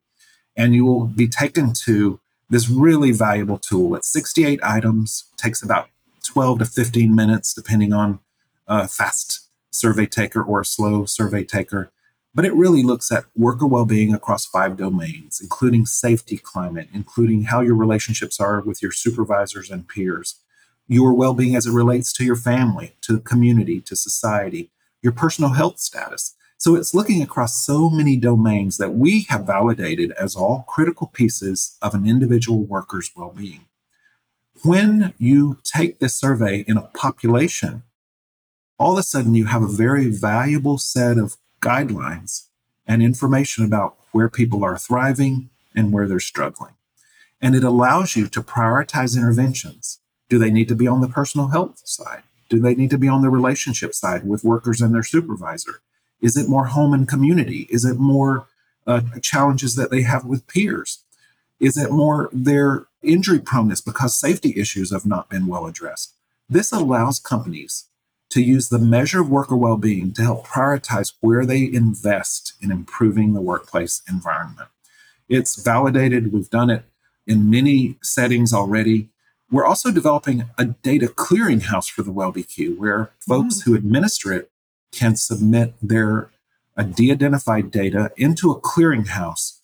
[0.55, 2.19] and you will be taken to
[2.49, 3.95] this really valuable tool.
[3.95, 5.89] It's 68 items, takes about
[6.23, 8.19] 12 to 15 minutes, depending on
[8.67, 11.91] a fast survey taker or a slow survey taker.
[12.35, 17.43] But it really looks at worker well being across five domains, including safety climate, including
[17.43, 20.41] how your relationships are with your supervisors and peers,
[20.87, 24.69] your well being as it relates to your family, to the community, to society,
[25.01, 26.35] your personal health status.
[26.57, 31.77] So it's looking across so many domains that we have validated as all critical pieces
[31.81, 33.65] of an individual worker's well being.
[34.63, 37.83] When you take this survey in a population,
[38.79, 42.47] all of a sudden you have a very valuable set of guidelines
[42.87, 46.73] and information about where people are thriving and where they're struggling.
[47.41, 49.99] And it allows you to prioritize interventions.
[50.29, 52.23] Do they need to be on the personal health side?
[52.49, 55.81] Do they need to be on the relationship side with workers and their supervisor?
[56.21, 57.67] Is it more home and community?
[57.69, 58.47] Is it more
[58.87, 61.03] uh, challenges that they have with peers?
[61.59, 66.13] Is it more their injury proneness because safety issues have not been well addressed?
[66.49, 67.85] This allows companies
[68.29, 72.71] to use the measure of worker well being to help prioritize where they invest in
[72.71, 74.69] improving the workplace environment.
[75.29, 76.83] It's validated, we've done it
[77.25, 79.09] in many settings already.
[79.51, 83.71] We're also developing a data clearinghouse for the WellBQ where folks mm-hmm.
[83.71, 84.51] who administer it
[84.91, 86.29] can submit their
[86.77, 89.59] uh, de identified data into a clearinghouse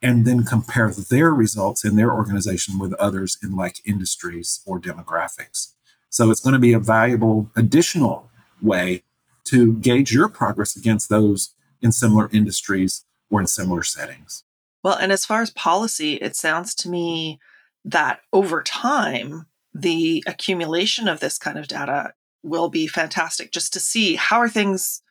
[0.00, 5.72] and then compare their results in their organization with others in like industries or demographics.
[6.08, 8.30] So it's going to be a valuable additional
[8.62, 9.02] way
[9.44, 14.44] to gauge your progress against those in similar industries or in similar settings.
[14.82, 17.40] Well, and as far as policy, it sounds to me
[17.88, 23.80] that over time, the accumulation of this kind of data will be fantastic just to
[23.80, 25.02] see how are things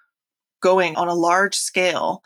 [0.62, 2.24] going on a large scale,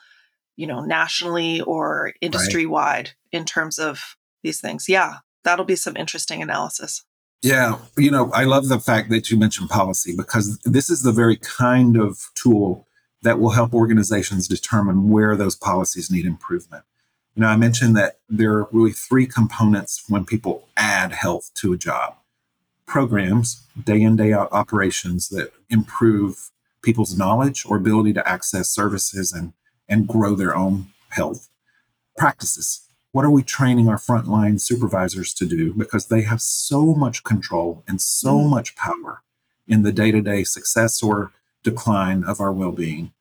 [0.55, 3.39] you know, nationally or industry wide right.
[3.39, 4.87] in terms of these things.
[4.87, 7.03] Yeah, that'll be some interesting analysis.
[7.41, 11.11] Yeah, you know, I love the fact that you mentioned policy because this is the
[11.11, 12.87] very kind of tool
[13.23, 16.83] that will help organizations determine where those policies need improvement.
[17.35, 21.73] You know, I mentioned that there are really three components when people add health to
[21.73, 22.15] a job
[22.91, 29.31] programs, day in, day out operations that improve people's knowledge or ability to access services
[29.31, 29.53] and,
[29.87, 31.47] and grow their own health.
[32.17, 32.81] Practices.
[33.13, 35.73] What are we training our frontline supervisors to do?
[35.73, 38.49] Because they have so much control and so mm.
[38.49, 39.21] much power
[39.67, 41.31] in the day to day success or
[41.63, 43.13] decline of our well being.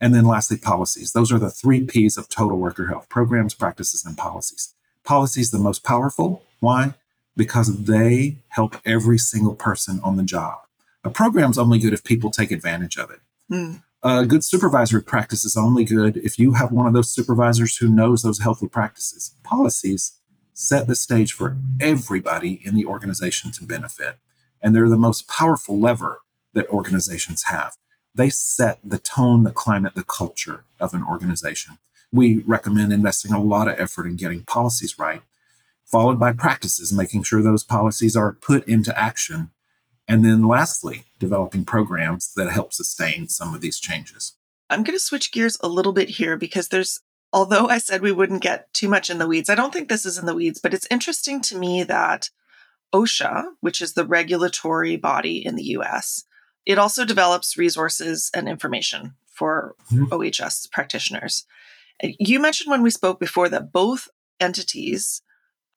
[0.00, 1.12] And then lastly, policies.
[1.12, 4.74] Those are the three P's of total worker health programs, practices, and policies.
[5.04, 6.42] Policies, the most powerful.
[6.60, 6.94] Why?
[7.36, 10.58] Because they help every single person on the job.
[11.04, 13.20] A program's only good if people take advantage of it.
[13.50, 13.82] Mm.
[14.02, 17.88] A good supervisory practice is only good if you have one of those supervisors who
[17.88, 19.34] knows those healthy practices.
[19.42, 20.18] Policies
[20.52, 24.16] set the stage for everybody in the organization to benefit.
[24.62, 26.20] And they're the most powerful lever
[26.54, 27.76] that organizations have.
[28.16, 31.76] They set the tone, the climate, the culture of an organization.
[32.10, 35.20] We recommend investing a lot of effort in getting policies right,
[35.84, 39.50] followed by practices, making sure those policies are put into action.
[40.08, 44.32] And then lastly, developing programs that help sustain some of these changes.
[44.70, 47.00] I'm going to switch gears a little bit here because there's,
[47.34, 50.06] although I said we wouldn't get too much in the weeds, I don't think this
[50.06, 52.30] is in the weeds, but it's interesting to me that
[52.94, 56.24] OSHA, which is the regulatory body in the US,
[56.66, 60.12] it also develops resources and information for mm-hmm.
[60.12, 61.46] OHS practitioners.
[62.02, 64.08] You mentioned when we spoke before that both
[64.40, 65.22] entities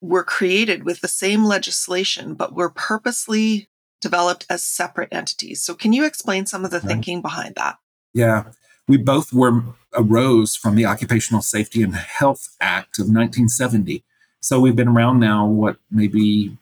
[0.02, 3.68] were created with the same legislation, but were purposely
[4.00, 5.62] developed as separate entities.
[5.62, 6.86] So, can you explain some of the right.
[6.86, 7.78] thinking behind that?
[8.12, 8.44] Yeah,
[8.88, 9.62] we both were
[9.94, 14.04] arose from the Occupational Safety and Health Act of 1970.
[14.40, 16.56] So we've been around now, what maybe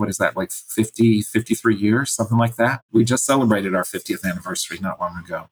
[0.00, 2.82] what is that, like 50, 53 years, something like that.
[2.90, 5.48] We just celebrated our 50th anniversary not long ago.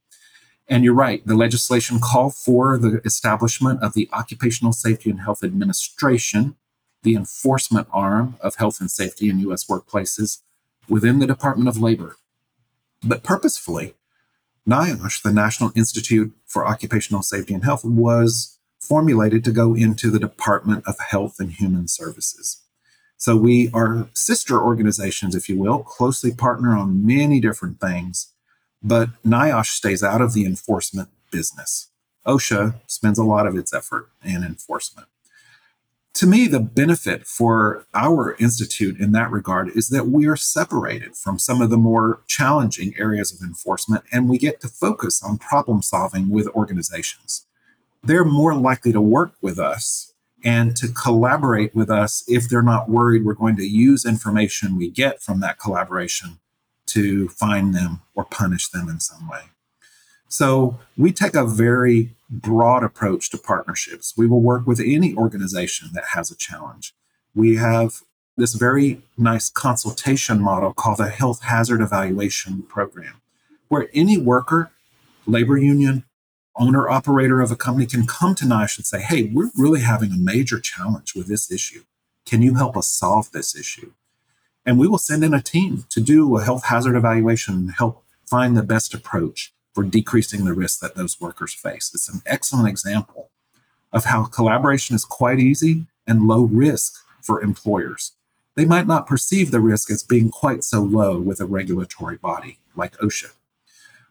[0.66, 5.42] And you're right, the legislation called for the establishment of the Occupational Safety and Health
[5.42, 6.56] Administration,
[7.02, 9.66] the enforcement arm of health and safety in U.S.
[9.66, 10.42] workplaces,
[10.88, 12.16] within the Department of Labor.
[13.02, 13.94] But purposefully,
[14.68, 20.18] NIOSH, the National Institute for Occupational Safety and Health, was formulated to go into the
[20.18, 22.62] Department of Health and Human Services.
[23.18, 28.32] So we are sister organizations, if you will, closely partner on many different things,
[28.80, 31.88] but NIOSH stays out of the enforcement business.
[32.24, 35.08] OSHA spends a lot of its effort in enforcement.
[36.14, 41.16] To me, the benefit for our institute in that regard is that we are separated
[41.16, 45.38] from some of the more challenging areas of enforcement and we get to focus on
[45.38, 47.46] problem solving with organizations.
[48.02, 50.12] They're more likely to work with us
[50.44, 54.88] and to collaborate with us if they're not worried we're going to use information we
[54.88, 56.38] get from that collaboration
[56.88, 59.42] to find them or punish them in some way.
[60.26, 64.14] So we take a very broad approach to partnerships.
[64.16, 66.94] We will work with any organization that has a challenge.
[67.34, 68.00] We have
[68.36, 73.20] this very nice consultation model called the Health Hazard Evaluation Program,
[73.68, 74.70] where any worker,
[75.26, 76.04] labor union,
[76.58, 80.12] owner operator of a company can come to NIOSH and say, hey, we're really having
[80.12, 81.84] a major challenge with this issue.
[82.26, 83.92] Can you help us solve this issue?
[84.66, 88.04] And we will send in a team to do a health hazard evaluation and help
[88.26, 91.90] find the best approach for decreasing the risk that those workers face.
[91.94, 93.30] It's an excellent example
[93.92, 98.12] of how collaboration is quite easy and low risk for employers.
[98.56, 102.58] They might not perceive the risk as being quite so low with a regulatory body
[102.74, 103.30] like OSHA.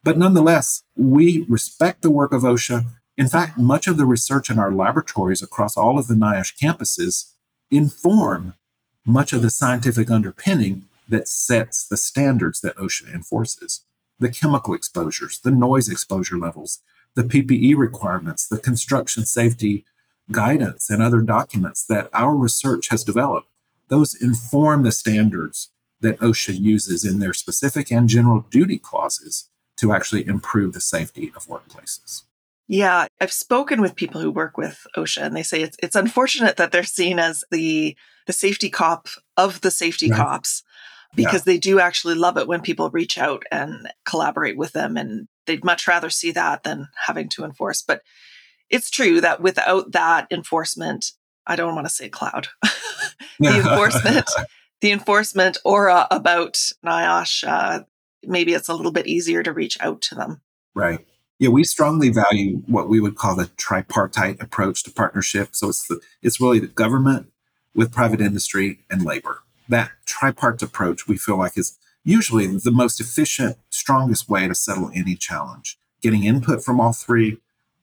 [0.08, 2.86] But nonetheless, we respect the work of OSHA.
[3.18, 7.34] In fact, much of the research in our laboratories across all of the NIOSH campuses
[7.70, 8.54] inform
[9.06, 13.84] much of the scientific underpinning that sets the standards that OSHA enforces
[14.18, 16.80] the chemical exposures, the noise exposure levels,
[17.16, 19.84] the PPE requirements, the construction safety
[20.32, 23.50] guidance, and other documents that our research has developed.
[23.90, 25.68] Those inform the standards
[26.00, 31.32] that OSHA uses in their specific and general duty clauses to actually improve the safety
[31.36, 32.24] of workplaces.
[32.68, 36.58] Yeah, I've spoken with people who work with OSHA and they say it's it's unfortunate
[36.58, 40.18] that they're seen as the the safety cop of the safety right.
[40.18, 40.64] cops
[41.16, 41.54] because yeah.
[41.54, 45.64] they do actually love it when people reach out and collaborate with them and they'd
[45.64, 48.02] much rather see that than having to enforce but
[48.70, 51.14] it's true that without that enforcement
[51.48, 52.50] i don't want to say cloud
[53.40, 54.30] the enforcement
[54.82, 56.54] the enforcement aura about
[56.86, 57.84] NIOSH, uh,
[58.24, 60.42] maybe it's a little bit easier to reach out to them
[60.74, 61.06] right
[61.40, 65.88] yeah we strongly value what we would call the tripartite approach to partnership so it's
[65.88, 67.32] the it's really the government
[67.76, 71.78] with private industry and labor that tripart approach we feel like is
[72.08, 75.78] usually the most efficient, strongest way to settle any challenge.
[76.02, 77.40] Getting input from all three,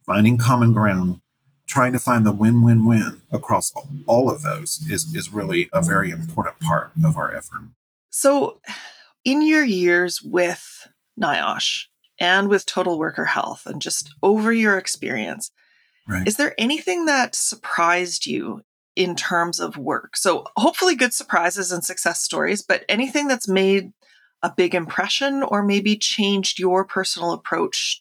[0.06, 1.20] finding common ground,
[1.66, 3.72] trying to find the win-win-win across
[4.06, 7.64] all of those is, is really a very important part of our effort.
[8.08, 8.60] So
[9.24, 10.88] in your years with
[11.20, 11.84] NIOSH
[12.20, 15.50] and with Total Worker Health and just over your experience,
[16.08, 16.26] right.
[16.26, 18.62] is there anything that surprised you
[18.96, 20.16] in terms of work.
[20.16, 23.92] So hopefully good surprises and success stories, but anything that's made
[24.42, 28.00] a big impression or maybe changed your personal approach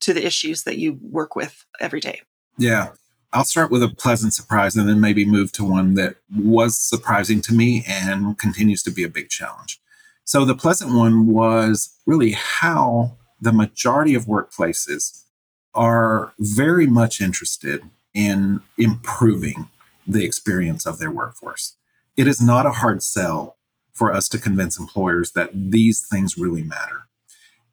[0.00, 2.20] to the issues that you work with every day.
[2.56, 2.90] Yeah.
[3.32, 7.42] I'll start with a pleasant surprise and then maybe move to one that was surprising
[7.42, 9.80] to me and continues to be a big challenge.
[10.28, 15.24] So, the pleasant one was really how the majority of workplaces
[15.72, 17.80] are very much interested
[18.12, 19.70] in improving
[20.06, 21.76] the experience of their workforce.
[22.14, 23.56] It is not a hard sell
[23.94, 27.06] for us to convince employers that these things really matter.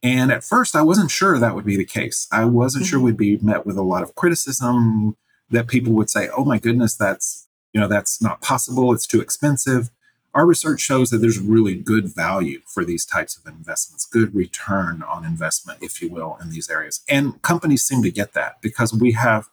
[0.02, 2.26] And at first, I wasn't sure that would be the case.
[2.32, 2.89] I wasn't mm-hmm.
[2.89, 5.18] sure we'd be met with a lot of criticism
[5.50, 8.94] that people would say, "Oh my goodness, that's you know that's not possible.
[8.94, 9.89] It's too expensive."
[10.36, 15.02] Our research shows that there's really good value for these types of investments, good return
[15.02, 17.00] on investment, if you will, in these areas.
[17.08, 19.50] And companies seem to get that because we have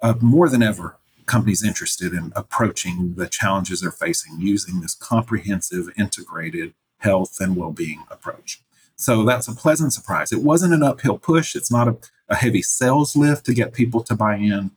[0.00, 5.90] uh, more than ever companies interested in approaching the challenges they're facing using this comprehensive,
[5.96, 8.62] integrated health and well being approach.
[8.96, 10.32] So that's a pleasant surprise.
[10.32, 11.96] It wasn't an uphill push, it's not a,
[12.30, 14.70] a heavy sales lift to get people to buy in.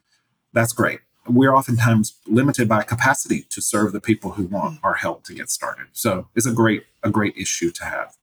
[0.52, 1.00] That's great.
[1.28, 5.50] We're oftentimes limited by capacity to serve the people who want our help to get
[5.50, 5.88] started.
[5.94, 8.16] So it's a great, a great issue to have.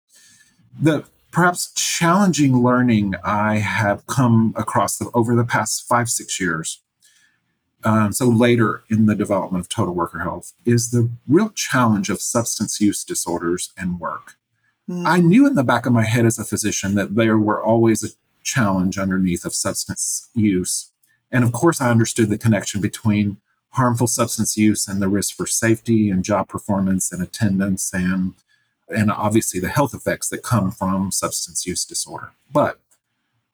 [0.80, 6.80] The perhaps challenging learning I have come across over the past five, six years
[7.84, 12.20] um, so later in the development of total worker health is the real challenge of
[12.20, 14.36] substance use disorders and work.
[14.88, 15.06] Mm.
[15.06, 18.02] I knew in the back of my head as a physician that there were always
[18.02, 20.90] a challenge underneath of substance use.
[21.30, 23.38] And of course, I understood the connection between
[23.70, 28.34] harmful substance use and the risk for safety and job performance and attendance and
[28.88, 32.32] and obviously the health effects that come from substance use disorder.
[32.52, 32.78] But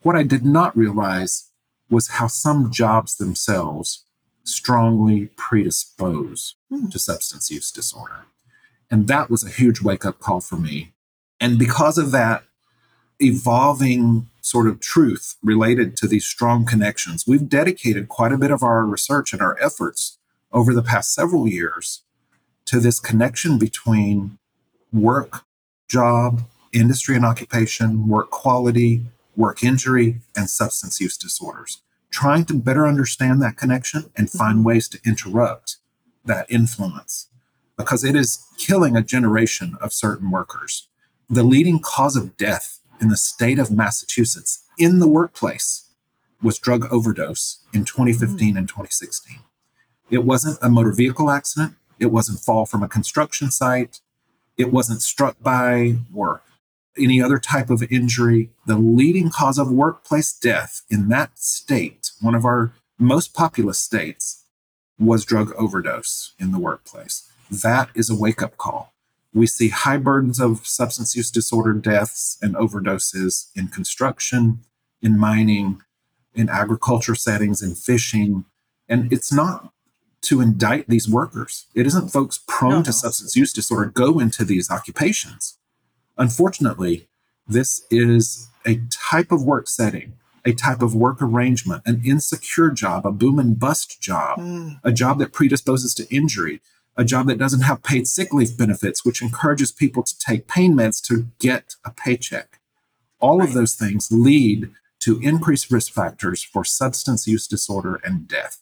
[0.02, 1.50] what I did not realize
[1.88, 4.04] was how some jobs themselves
[4.44, 6.90] strongly predispose mm.
[6.90, 8.24] to substance use disorder.
[8.90, 10.92] And that was a huge wake up call for me.
[11.40, 12.44] And because of that
[13.20, 18.62] evolving sort of truth related to these strong connections, we've dedicated quite a bit of
[18.62, 20.18] our research and our efforts
[20.52, 22.02] over the past several years
[22.66, 24.38] to this connection between
[24.92, 25.44] work,
[25.88, 29.02] job, industry and occupation, work quality,
[29.36, 31.82] work injury, and substance use disorders.
[32.10, 34.64] Trying to better understand that connection and find mm-hmm.
[34.64, 35.76] ways to interrupt
[36.24, 37.28] that influence
[37.76, 40.88] because it is killing a generation of certain workers.
[41.28, 45.88] The leading cause of death in the state of Massachusetts in the workplace
[46.42, 48.58] was drug overdose in 2015 mm.
[48.58, 49.38] and 2016.
[50.10, 51.74] It wasn't a motor vehicle accident.
[51.98, 54.00] It wasn't fall from a construction site.
[54.56, 56.42] It wasn't struck by or
[56.98, 58.50] any other type of injury.
[58.66, 64.44] The leading cause of workplace death in that state, one of our most populous states,
[64.98, 67.30] was drug overdose in the workplace.
[67.50, 68.92] That is a wake up call.
[69.32, 74.60] We see high burdens of substance use disorder deaths and overdoses in construction,
[75.00, 75.82] in mining,
[76.34, 78.44] in agriculture settings, in fishing.
[78.88, 79.72] And it's not
[80.22, 81.66] to indict these workers.
[81.74, 82.82] It isn't folks prone no.
[82.82, 85.58] to substance use disorder go into these occupations.
[86.18, 87.08] Unfortunately,
[87.46, 90.14] this is a type of work setting,
[90.44, 94.78] a type of work arrangement, an insecure job, a boom and bust job, mm.
[94.84, 96.60] a job that predisposes to injury,
[97.00, 100.74] a job that doesn't have paid sick leave benefits, which encourages people to take pain
[100.74, 102.60] meds to get a paycheck.
[103.20, 103.48] All right.
[103.48, 104.70] of those things lead
[105.00, 108.58] to increased risk factors for substance use disorder and death.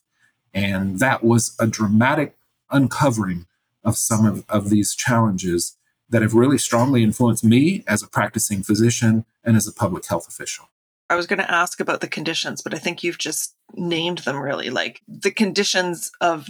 [0.54, 2.36] And that was a dramatic
[2.70, 3.46] uncovering
[3.82, 5.76] of some of, of these challenges
[6.08, 10.28] that have really strongly influenced me as a practicing physician and as a public health
[10.28, 10.68] official.
[11.10, 14.38] I was going to ask about the conditions, but I think you've just named them
[14.38, 16.48] really like the conditions of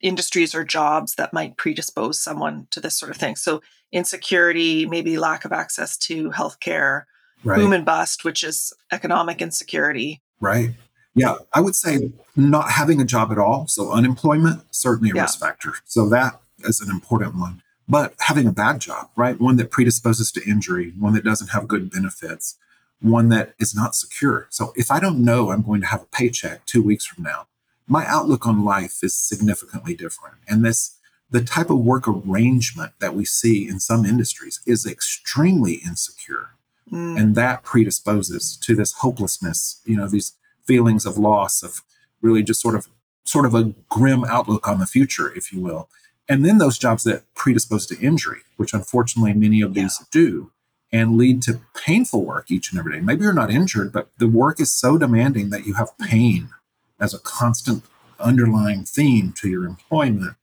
[0.00, 3.36] industries or jobs that might predispose someone to this sort of thing.
[3.36, 7.04] So, insecurity, maybe lack of access to healthcare,
[7.44, 7.56] right.
[7.56, 10.20] boom and bust, which is economic insecurity.
[10.40, 10.70] Right.
[11.14, 13.66] Yeah, I would say not having a job at all.
[13.66, 15.22] So unemployment, certainly a yeah.
[15.22, 15.74] risk factor.
[15.84, 17.60] So that is an important one.
[17.88, 19.40] But having a bad job, right?
[19.40, 22.56] One that predisposes to injury, one that doesn't have good benefits,
[23.00, 24.46] one that is not secure.
[24.50, 27.47] So if I don't know I'm going to have a paycheck two weeks from now,
[27.88, 30.36] my outlook on life is significantly different.
[30.46, 30.96] And this,
[31.30, 36.50] the type of work arrangement that we see in some industries is extremely insecure.
[36.92, 37.18] Mm.
[37.18, 40.34] And that predisposes to this hopelessness, you know, these
[40.66, 41.82] feelings of loss, of
[42.20, 42.88] really just sort of
[43.24, 45.88] sort of a grim outlook on the future, if you will.
[46.28, 50.06] And then those jobs that predispose to injury, which unfortunately many of these yeah.
[50.10, 50.52] do,
[50.92, 53.00] and lead to painful work each and every day.
[53.00, 56.50] Maybe you're not injured, but the work is so demanding that you have pain
[57.00, 57.84] as a constant
[58.18, 60.36] underlying theme to your employment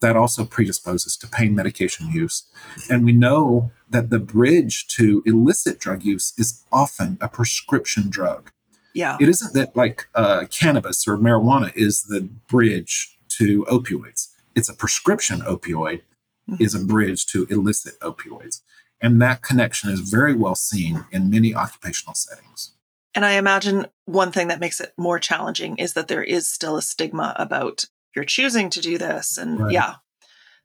[0.00, 2.44] that also predisposes to pain medication use.
[2.88, 8.50] And we know that the bridge to illicit drug use is often a prescription drug.
[8.94, 9.18] Yeah.
[9.20, 14.28] It isn't that like uh, cannabis or marijuana is the bridge to opioids.
[14.54, 16.02] It's a prescription opioid
[16.48, 16.62] mm-hmm.
[16.62, 18.62] is a bridge to illicit opioids.
[19.00, 22.72] And that connection is very well seen in many occupational settings.
[23.14, 26.76] And I imagine one thing that makes it more challenging is that there is still
[26.76, 27.84] a stigma about
[28.14, 29.36] you're choosing to do this.
[29.36, 29.72] And right.
[29.72, 29.94] yeah,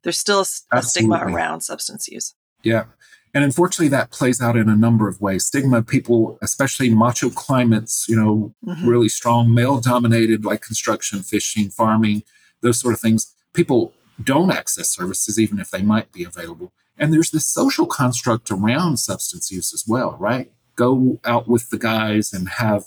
[0.03, 2.35] there's still a, a stigma around substance use.
[2.63, 2.85] Yeah.
[3.33, 5.45] And unfortunately, that plays out in a number of ways.
[5.45, 8.87] Stigma, people, especially macho climates, you know, mm-hmm.
[8.87, 12.23] really strong male dominated, like construction, fishing, farming,
[12.61, 13.33] those sort of things.
[13.53, 13.93] People
[14.23, 16.71] don't access services, even if they might be available.
[16.97, 20.51] And there's this social construct around substance use as well, right?
[20.75, 22.85] Go out with the guys and have,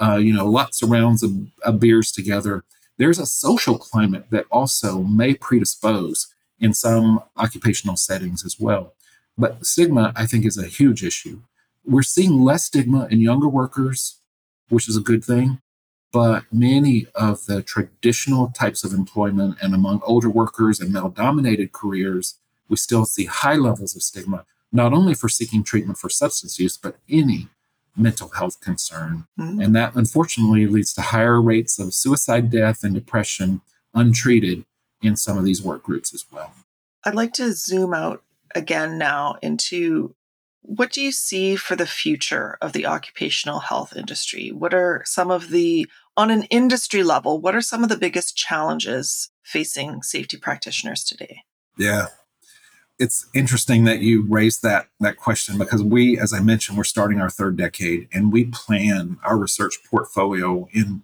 [0.00, 1.32] uh, you know, lots of rounds of,
[1.62, 2.64] of beers together.
[2.96, 8.94] There's a social climate that also may predispose in some occupational settings as well.
[9.36, 11.40] But stigma, I think, is a huge issue.
[11.84, 14.20] We're seeing less stigma in younger workers,
[14.68, 15.60] which is a good thing.
[16.12, 21.72] But many of the traditional types of employment and among older workers and male dominated
[21.72, 26.58] careers, we still see high levels of stigma, not only for seeking treatment for substance
[26.58, 27.48] use, but any
[27.96, 29.26] mental health concern.
[29.38, 29.60] Mm-hmm.
[29.60, 33.60] And that unfortunately leads to higher rates of suicide death and depression
[33.94, 34.64] untreated
[35.02, 36.52] in some of these work groups as well.
[37.04, 38.22] I'd like to zoom out
[38.54, 40.14] again now into
[40.62, 44.50] what do you see for the future of the occupational health industry?
[44.50, 45.86] What are some of the,
[46.16, 51.42] on an industry level, what are some of the biggest challenges facing safety practitioners today?
[51.76, 52.06] Yeah.
[52.98, 57.20] It's interesting that you raised that that question because we, as I mentioned, we're starting
[57.20, 61.02] our third decade and we plan our research portfolio in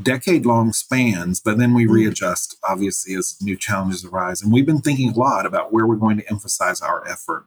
[0.00, 1.90] decade long spans, but then we mm.
[1.90, 4.42] readjust obviously as new challenges arise.
[4.42, 7.46] And we've been thinking a lot about where we're going to emphasize our effort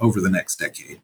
[0.00, 1.02] over the next decade,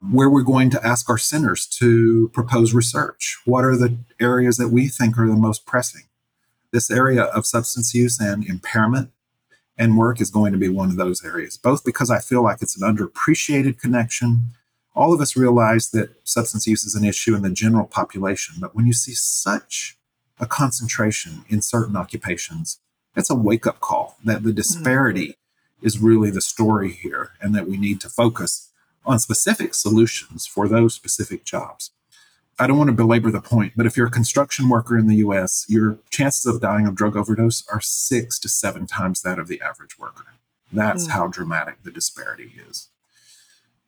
[0.00, 3.38] where we're going to ask our centers to propose research.
[3.44, 6.04] What are the areas that we think are the most pressing?
[6.70, 9.10] This area of substance use and impairment
[9.82, 12.62] and work is going to be one of those areas, both because I feel like
[12.62, 14.52] it's an underappreciated connection.
[14.94, 18.76] All of us realize that substance use is an issue in the general population, but
[18.76, 19.98] when you see such
[20.38, 22.78] a concentration in certain occupations,
[23.16, 25.86] it's a wake up call that the disparity mm-hmm.
[25.86, 28.70] is really the story here and that we need to focus
[29.04, 31.90] on specific solutions for those specific jobs.
[32.58, 35.16] I don't want to belabor the point, but if you're a construction worker in the
[35.16, 39.48] US, your chances of dying of drug overdose are six to seven times that of
[39.48, 40.26] the average worker.
[40.72, 41.10] That's mm.
[41.10, 42.88] how dramatic the disparity is.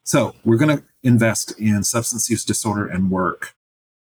[0.03, 3.55] So, we're going to invest in substance use disorder and work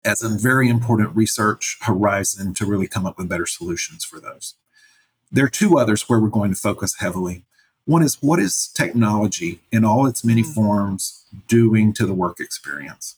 [0.05, 4.55] as a very important research horizon to really come up with better solutions for those.
[5.33, 7.45] There are two others where we're going to focus heavily.
[7.87, 10.55] One is what is technology in all its many mm.
[10.55, 13.17] forms doing to the work experience?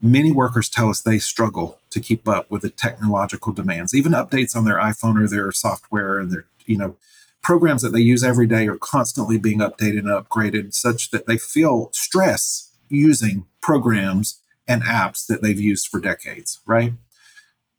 [0.00, 3.94] Many workers tell us they struggle to keep up with the technological demands.
[3.94, 6.96] Even updates on their iPhone or their software and their, you know,
[7.42, 11.38] programs that they use every day are constantly being updated and upgraded such that they
[11.38, 16.92] feel stress using programs and apps that they've used for decades, right?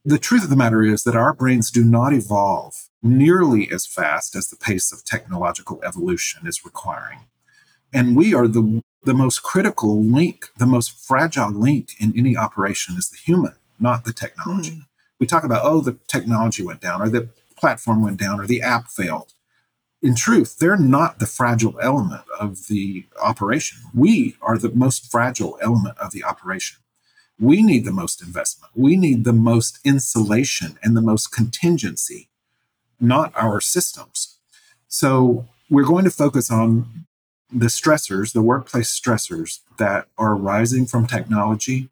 [0.03, 4.35] The truth of the matter is that our brains do not evolve nearly as fast
[4.35, 7.19] as the pace of technological evolution is requiring.
[7.93, 12.95] And we are the the most critical link, the most fragile link in any operation
[12.97, 14.71] is the human, not the technology.
[14.71, 14.85] Mm.
[15.19, 18.61] We talk about, oh, the technology went down, or the platform went down, or the
[18.61, 19.33] app failed.
[20.01, 23.79] In truth, they're not the fragile element of the operation.
[23.93, 26.79] We are the most fragile element of the operation.
[27.37, 28.71] We need the most investment.
[28.75, 32.29] We need the most insulation and the most contingency,
[32.99, 34.37] not our systems.
[34.87, 37.05] So we're going to focus on
[37.51, 41.89] the stressors, the workplace stressors that are arising from technology,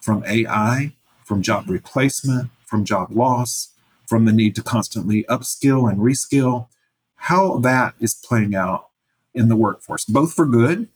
[0.00, 0.92] from AI,
[1.24, 3.72] from job replacement, from job loss,
[4.06, 6.68] from the need to constantly upskill and reskill,
[7.16, 8.88] how that is playing out
[9.34, 10.88] in the workforce, both for good.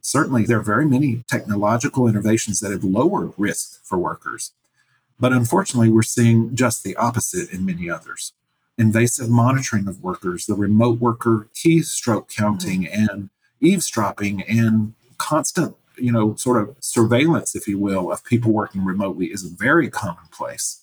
[0.00, 4.52] Certainly, there are very many technological innovations that have lowered risk for workers.
[5.18, 8.32] But unfortunately, we're seeing just the opposite in many others.
[8.76, 13.10] Invasive monitoring of workers, the remote worker keystroke counting, mm-hmm.
[13.10, 13.30] and
[13.64, 19.26] eavesdropping and constant, you know, sort of surveillance, if you will, of people working remotely
[19.26, 20.82] is very commonplace.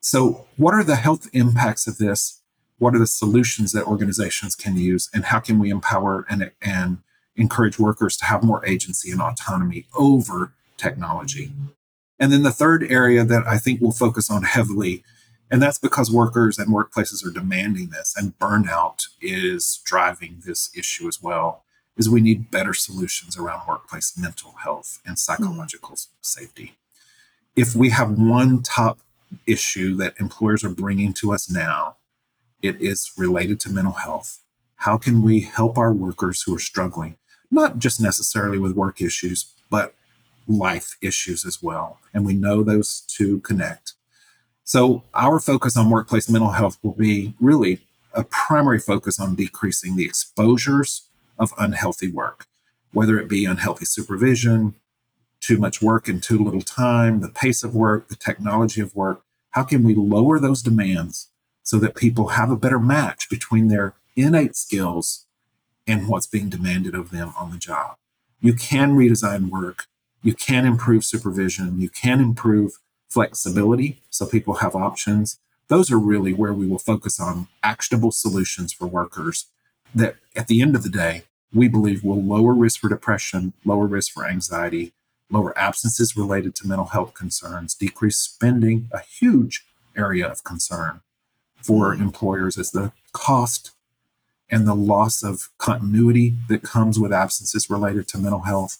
[0.00, 2.40] So, what are the health impacts of this?
[2.78, 5.10] What are the solutions that organizations can use?
[5.12, 6.98] And how can we empower and, and
[7.36, 11.52] encourage workers to have more agency and autonomy over technology?
[12.18, 15.02] And then the third area that I think we'll focus on heavily,
[15.50, 21.08] and that's because workers and workplaces are demanding this, and burnout is driving this issue
[21.08, 21.64] as well,
[21.96, 26.10] is we need better solutions around workplace mental health and psychological mm-hmm.
[26.20, 26.76] safety.
[27.56, 29.00] If we have one top
[29.46, 31.96] issue that employers are bringing to us now,
[32.62, 34.40] it is related to mental health.
[34.76, 37.16] How can we help our workers who are struggling,
[37.50, 39.94] not just necessarily with work issues, but
[40.46, 41.98] life issues as well?
[42.14, 43.94] And we know those two connect.
[44.64, 47.80] So, our focus on workplace mental health will be really
[48.14, 51.09] a primary focus on decreasing the exposures
[51.40, 52.46] of unhealthy work,
[52.92, 54.74] whether it be unhealthy supervision,
[55.40, 59.22] too much work in too little time, the pace of work, the technology of work.
[59.52, 61.30] How can we lower those demands
[61.62, 65.26] so that people have a better match between their innate skills
[65.86, 67.96] and what's being demanded of them on the job?
[68.40, 69.86] You can redesign work,
[70.22, 72.78] you can improve supervision, you can improve
[73.08, 75.38] flexibility so people have options.
[75.68, 79.46] Those are really where we will focus on actionable solutions for workers
[79.94, 83.86] that at the end of the day we believe will lower risk for depression, lower
[83.86, 84.92] risk for anxiety,
[85.30, 89.64] lower absences related to mental health concerns, decrease spending, a huge
[89.96, 91.00] area of concern
[91.62, 93.72] for employers is the cost
[94.50, 98.78] and the loss of continuity that comes with absences related to mental health.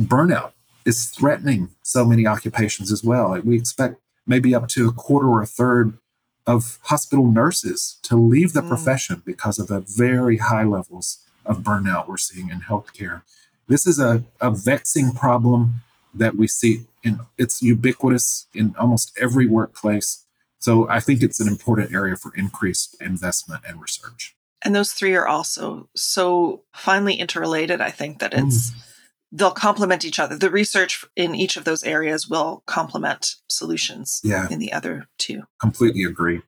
[0.00, 0.52] Burnout
[0.84, 3.40] is threatening so many occupations as well.
[3.42, 5.98] We expect maybe up to a quarter or a third
[6.46, 8.68] of hospital nurses to leave the mm.
[8.68, 13.22] profession because of the very high levels of burnout we're seeing in healthcare.
[13.68, 15.82] This is a, a vexing problem
[16.14, 20.24] that we see in it's ubiquitous in almost every workplace.
[20.58, 24.36] So I think it's an important area for increased investment and research.
[24.64, 28.70] And those three are also so finely interrelated, I think, that it's.
[28.70, 28.88] Mm.
[29.34, 30.36] They'll complement each other.
[30.36, 34.46] The research in each of those areas will complement solutions yeah.
[34.50, 35.44] in the other two.
[35.58, 36.42] Completely agree.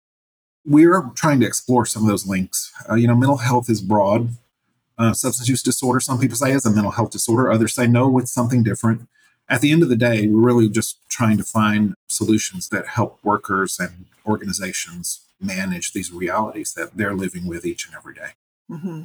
[0.66, 2.70] We're trying to explore some of those links.
[2.88, 4.36] Uh, you know, mental health is broad.
[4.96, 7.50] Uh, substance use disorder, some people say is a mental health disorder.
[7.50, 9.08] Others say no, it's something different
[9.48, 13.18] at the end of the day, we're really just trying to find solutions that help
[13.22, 18.30] workers and organizations manage these realities that they're living with each and every day.
[18.70, 19.02] Mm-hmm.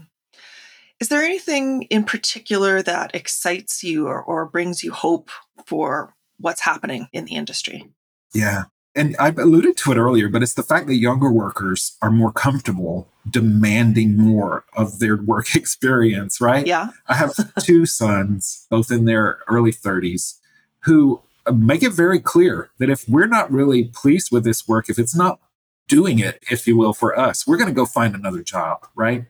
[0.99, 5.29] Is there anything in particular that excites you or, or brings you hope
[5.65, 7.89] for what's happening in the industry?
[8.33, 8.65] Yeah.
[8.99, 12.33] And I've alluded to it earlier, but it's the fact that younger workers are more
[12.33, 16.67] comfortable demanding more of their work experience, right?
[16.67, 16.89] Yeah.
[17.07, 20.39] I have two sons, both in their early 30s,
[20.81, 24.89] who uh, make it very clear that if we're not really pleased with this work,
[24.89, 25.39] if it's not
[25.87, 29.27] doing it, if you will, for us, we're going to go find another job, right?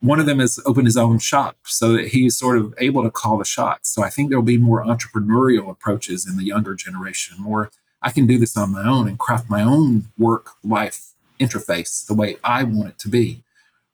[0.00, 3.10] One of them has opened his own shop so that he's sort of able to
[3.10, 3.90] call the shots.
[3.90, 7.70] So I think there'll be more entrepreneurial approaches in the younger generation, more
[8.02, 12.14] I can do this on my own and craft my own work life interface the
[12.14, 13.42] way I want it to be.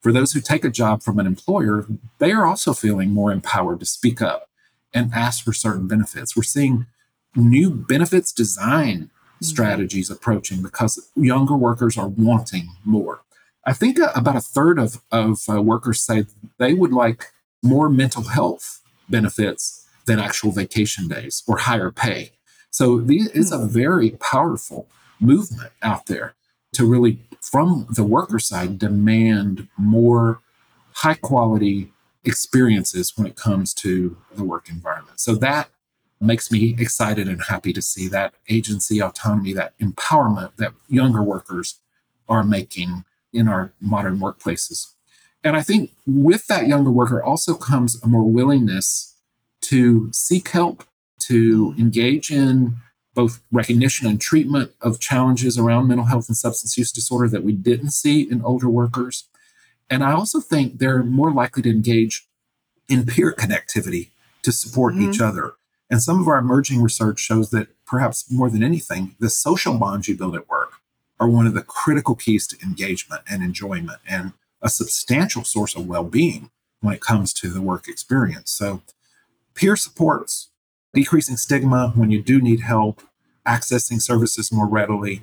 [0.00, 1.86] For those who take a job from an employer,
[2.18, 4.48] they are also feeling more empowered to speak up
[4.94, 6.36] and ask for certain benefits.
[6.36, 6.86] We're seeing
[7.34, 9.44] new benefits design mm-hmm.
[9.44, 13.22] strategies approaching because younger workers are wanting more.
[13.64, 16.26] I think uh, about a third of, of uh, workers say
[16.58, 17.32] they would like
[17.62, 22.30] more mental health benefits than actual vacation days or higher pay.
[22.76, 23.68] So these, it's a hmm.
[23.68, 24.86] very powerful
[25.18, 26.34] movement out there
[26.74, 30.40] to really, from the worker side, demand more
[30.92, 31.90] high quality
[32.22, 35.20] experiences when it comes to the work environment.
[35.20, 35.70] So that
[36.20, 41.80] makes me excited and happy to see that agency autonomy, that empowerment that younger workers
[42.28, 44.92] are making in our modern workplaces.
[45.42, 49.14] And I think with that younger worker also comes a more willingness
[49.62, 50.84] to seek help
[51.28, 52.76] to engage in
[53.14, 57.52] both recognition and treatment of challenges around mental health and substance use disorder that we
[57.52, 59.24] didn't see in older workers.
[59.88, 62.28] And I also think they're more likely to engage
[62.88, 64.10] in peer connectivity
[64.42, 65.10] to support mm-hmm.
[65.10, 65.54] each other.
[65.90, 70.08] And some of our emerging research shows that perhaps more than anything, the social bonds
[70.08, 70.72] you build at work
[71.18, 75.86] are one of the critical keys to engagement and enjoyment and a substantial source of
[75.86, 76.50] well being
[76.80, 78.50] when it comes to the work experience.
[78.50, 78.82] So,
[79.54, 80.50] peer supports,
[80.96, 83.02] decreasing stigma when you do need help,
[83.46, 85.22] accessing services more readily,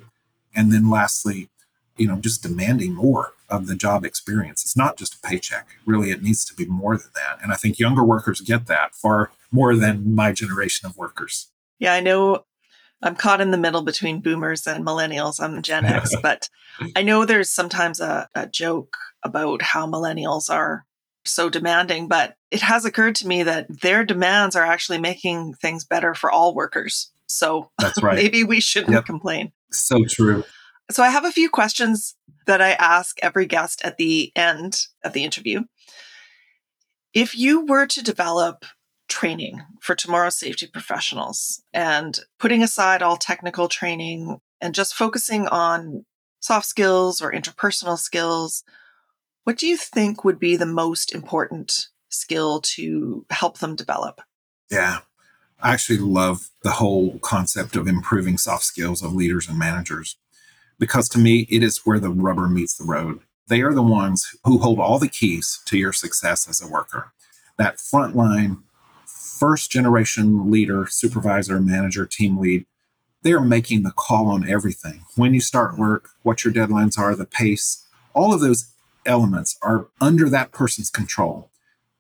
[0.56, 1.50] and then lastly,
[1.98, 4.64] you know, just demanding more of the job experience.
[4.64, 5.68] It's not just a paycheck.
[5.86, 7.40] Really, it needs to be more than that.
[7.42, 11.48] And I think younger workers get that far more than my generation of workers.
[11.80, 12.46] Yeah, I know
[13.02, 15.42] I'm caught in the middle between boomers and millennials.
[15.42, 16.50] I'm Gen X, but
[16.96, 20.86] I know there's sometimes a, a joke about how millennials are
[21.26, 25.84] so demanding, but it has occurred to me that their demands are actually making things
[25.84, 27.12] better for all workers.
[27.28, 28.16] So that's right.
[28.16, 29.06] maybe we shouldn't yep.
[29.06, 29.52] complain.
[29.72, 30.44] So true.
[30.92, 32.16] So I have a few questions
[32.46, 35.64] that I ask every guest at the end of the interview.
[37.14, 38.66] If you were to develop
[39.08, 46.06] training for tomorrow's safety professionals and putting aside all technical training and just focusing on
[46.40, 48.64] soft skills or interpersonal skills,
[49.44, 54.22] what do you think would be the most important skill to help them develop?
[54.70, 55.00] Yeah.
[55.62, 60.18] I actually love the whole concept of improving soft skills of leaders and managers
[60.80, 63.22] because to me, it is where the rubber meets the road.
[63.48, 67.14] They are the ones who hold all the keys to your success as a worker.
[67.58, 68.64] That frontline,
[69.06, 72.66] first generation leader, supervisor, manager, team lead,
[73.22, 75.06] they are making the call on everything.
[75.16, 78.73] When you start work, what your deadlines are, the pace, all of those
[79.06, 81.50] elements are under that person's control.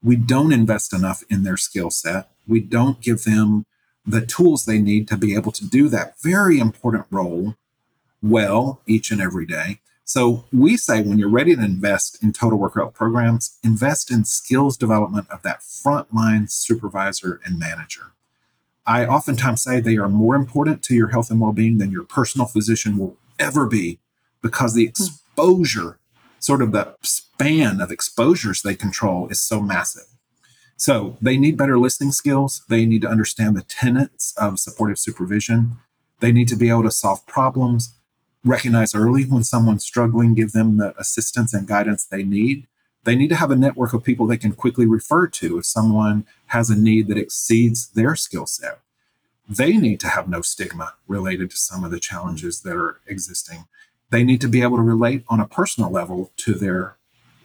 [0.01, 2.29] We don't invest enough in their skill set.
[2.47, 3.65] We don't give them
[4.05, 7.55] the tools they need to be able to do that very important role
[8.21, 9.79] well each and every day.
[10.05, 14.25] So we say when you're ready to invest in total worker health programs, invest in
[14.25, 18.11] skills development of that frontline supervisor and manager.
[18.85, 22.47] I oftentimes say they are more important to your health and well-being than your personal
[22.47, 23.99] physician will ever be
[24.41, 24.89] because the hmm.
[24.89, 25.99] exposure
[26.43, 30.07] sort of the span of exposures they control is so massive.
[30.75, 32.63] So they need better listening skills.
[32.67, 35.77] They need to understand the tenets of supportive supervision.
[36.19, 37.95] They need to be able to solve problems,
[38.43, 42.67] recognize early when someone's struggling, give them the assistance and guidance they need.
[43.05, 46.25] They need to have a network of people they can quickly refer to if someone
[46.47, 48.79] has a need that exceeds their skill set.
[49.47, 53.65] They need to have no stigma related to some of the challenges that are existing
[54.13, 56.95] they need to be able to relate on a personal level to their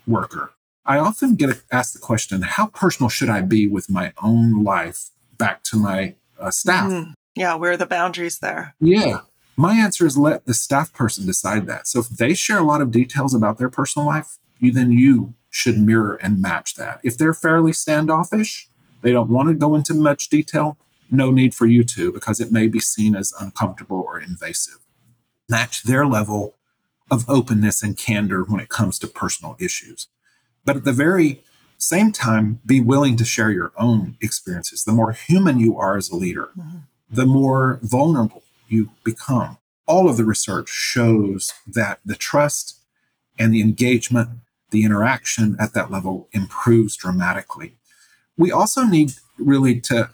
[0.06, 0.52] worker
[0.88, 5.10] I often get asked the question, how personal should I be with my own life
[5.36, 6.90] back to my uh, staff?
[6.90, 8.74] Mm, yeah, where are the boundaries there?
[8.80, 9.20] Yeah.
[9.54, 11.88] My answer is let the staff person decide that.
[11.88, 15.34] So if they share a lot of details about their personal life, you then you
[15.50, 17.00] should mirror and match that.
[17.04, 18.70] If they're fairly standoffish,
[19.02, 20.78] they don't want to go into much detail,
[21.10, 24.78] no need for you to because it may be seen as uncomfortable or invasive.
[25.50, 26.54] Match their level
[27.10, 30.08] of openness and candor when it comes to personal issues.
[30.64, 31.42] But at the very
[31.78, 34.84] same time, be willing to share your own experiences.
[34.84, 36.78] The more human you are as a leader, mm-hmm.
[37.10, 39.58] the more vulnerable you become.
[39.86, 42.78] All of the research shows that the trust
[43.38, 44.28] and the engagement,
[44.70, 47.74] the interaction at that level improves dramatically.
[48.36, 50.10] We also need really to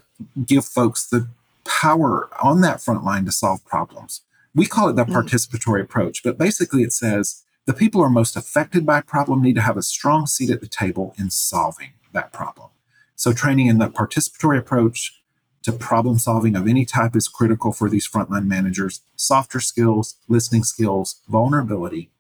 [0.47, 1.28] give folks the
[1.64, 4.20] power on that front line to solve problems.
[4.55, 5.16] We call it the mm-hmm.
[5.16, 9.42] participatory approach, but basically it says the people who are most affected by a problem
[9.42, 12.70] need to have a strong seat at the table in solving that problem.
[13.16, 15.22] So, training in the participatory approach
[15.62, 19.00] to problem solving of any type is critical for these frontline managers.
[19.16, 22.11] Softer skills, listening skills, vulnerability.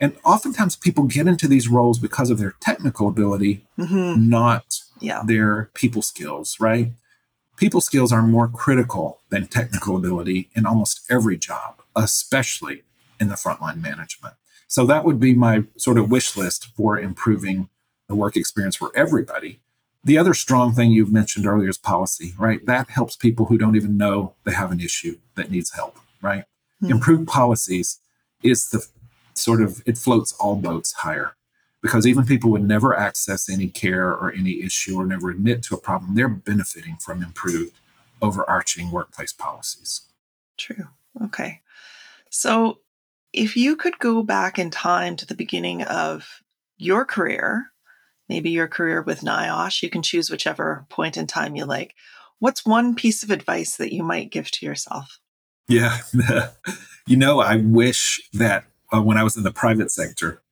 [0.00, 4.28] And oftentimes people get into these roles because of their technical ability, mm-hmm.
[4.28, 5.22] not yeah.
[5.24, 6.92] their people skills, right?
[7.56, 12.82] People skills are more critical than technical ability in almost every job, especially
[13.18, 14.34] in the frontline management.
[14.68, 17.68] So that would be my sort of wish list for improving
[18.08, 19.60] the work experience for everybody.
[20.04, 22.64] The other strong thing you've mentioned earlier is policy, right?
[22.66, 26.44] That helps people who don't even know they have an issue that needs help, right?
[26.82, 26.92] Mm-hmm.
[26.92, 27.98] Improved policies
[28.42, 28.86] is the
[29.34, 31.34] sort of, it floats all boats higher
[31.82, 35.74] because even people would never access any care or any issue or never admit to
[35.74, 37.78] a problem, they're benefiting from improved
[38.22, 40.02] overarching workplace policies.
[40.56, 40.88] True.
[41.22, 41.60] Okay.
[42.30, 42.78] So,
[43.32, 46.40] if you could go back in time to the beginning of
[46.78, 47.66] your career,
[48.28, 51.94] maybe your career with NIOSH, you can choose whichever point in time you like.
[52.38, 55.18] What's one piece of advice that you might give to yourself?
[55.68, 55.98] Yeah.
[57.06, 60.42] you know, I wish that uh, when I was in the private sector,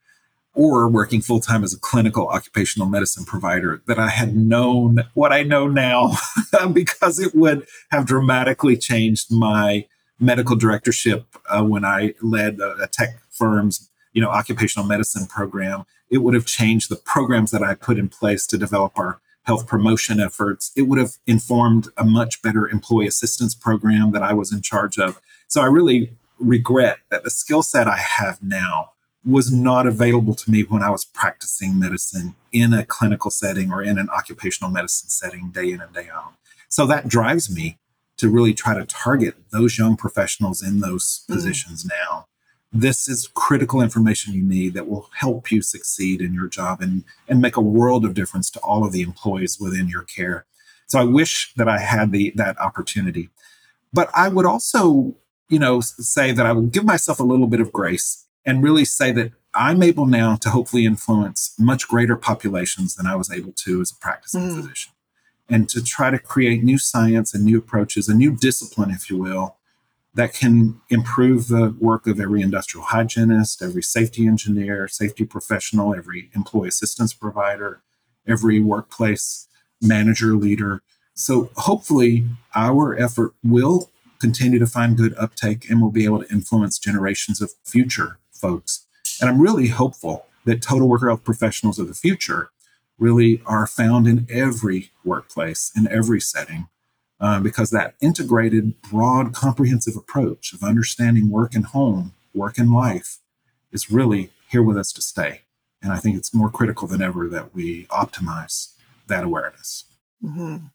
[0.55, 5.33] or working full time as a clinical occupational medicine provider that I had known what
[5.33, 6.13] I know now
[6.73, 9.87] because it would have dramatically changed my
[10.21, 15.85] medical directorship uh, when I led a, a, tech firm's you know occupational medicine program.
[16.09, 19.67] It would have changed the programs that I put in place to develop our health
[19.67, 20.71] promotion efforts.
[20.77, 24.99] It would have informed a much better employee assistance program that I was in charge
[24.99, 25.21] of.
[25.49, 28.91] So I really regret that the skill set I have now
[29.27, 33.83] was not available to me when I was practicing medicine in a clinical setting or
[33.83, 36.35] in an occupational medicine setting day in and day out.
[36.69, 37.79] So that drives me
[38.17, 41.35] to really try to target those young professionals in those mm.
[41.35, 42.27] positions now.
[42.73, 47.05] This is critical information you need that will help you succeed in your job and,
[47.29, 50.45] and make a world of difference to all of the employees within your care.
[50.87, 53.31] So I wish that I had the that opportunity.
[53.93, 55.15] But I would also,
[55.49, 58.85] you know, say that I will give myself a little bit of grace and really
[58.85, 63.53] say that I'm able now to hopefully influence much greater populations than I was able
[63.53, 64.57] to as a practicing mm.
[64.57, 64.93] physician.
[65.49, 69.19] And to try to create new science and new approaches, a new discipline, if you
[69.19, 69.57] will,
[70.15, 76.31] that can improve the work of every industrial hygienist, every safety engineer, safety professional, every
[76.35, 77.83] employee assistance provider,
[78.27, 79.49] every workplace
[79.83, 80.83] manager, leader.
[81.15, 83.91] So hopefully, our effort will
[84.21, 88.87] continue to find good uptake and we'll be able to influence generations of future folks.
[89.21, 92.51] And I'm really hopeful that total worker health professionals of the future
[92.99, 96.69] really are found in every workplace, in every setting,
[97.21, 103.19] uh, because that integrated, broad, comprehensive approach of understanding work and home, work and life
[103.73, 105.41] is really here with us to stay.
[105.83, 108.75] And I think it's more critical than ever that we optimize
[109.07, 109.85] that awareness.
[110.23, 110.67] Mm-hmm.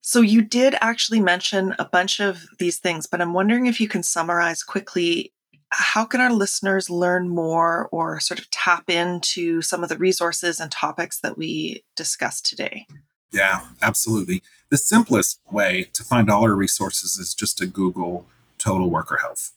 [0.00, 3.88] So, you did actually mention a bunch of these things, but I'm wondering if you
[3.88, 5.32] can summarize quickly
[5.70, 10.60] how can our listeners learn more or sort of tap into some of the resources
[10.60, 12.86] and topics that we discussed today?
[13.32, 14.42] Yeah, absolutely.
[14.70, 19.52] The simplest way to find all our resources is just to Google total worker health.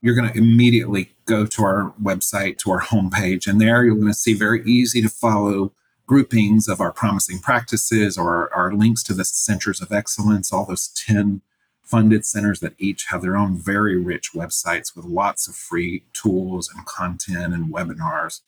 [0.00, 4.06] You're going to immediately go to our website, to our homepage, and there you're going
[4.08, 5.72] to see very easy to follow
[6.06, 10.66] groupings of our promising practices or our, our links to the centers of excellence, all
[10.66, 11.40] those 10
[11.84, 16.70] funded centers that each have their own very rich websites with lots of free tools
[16.74, 18.40] and content and webinars.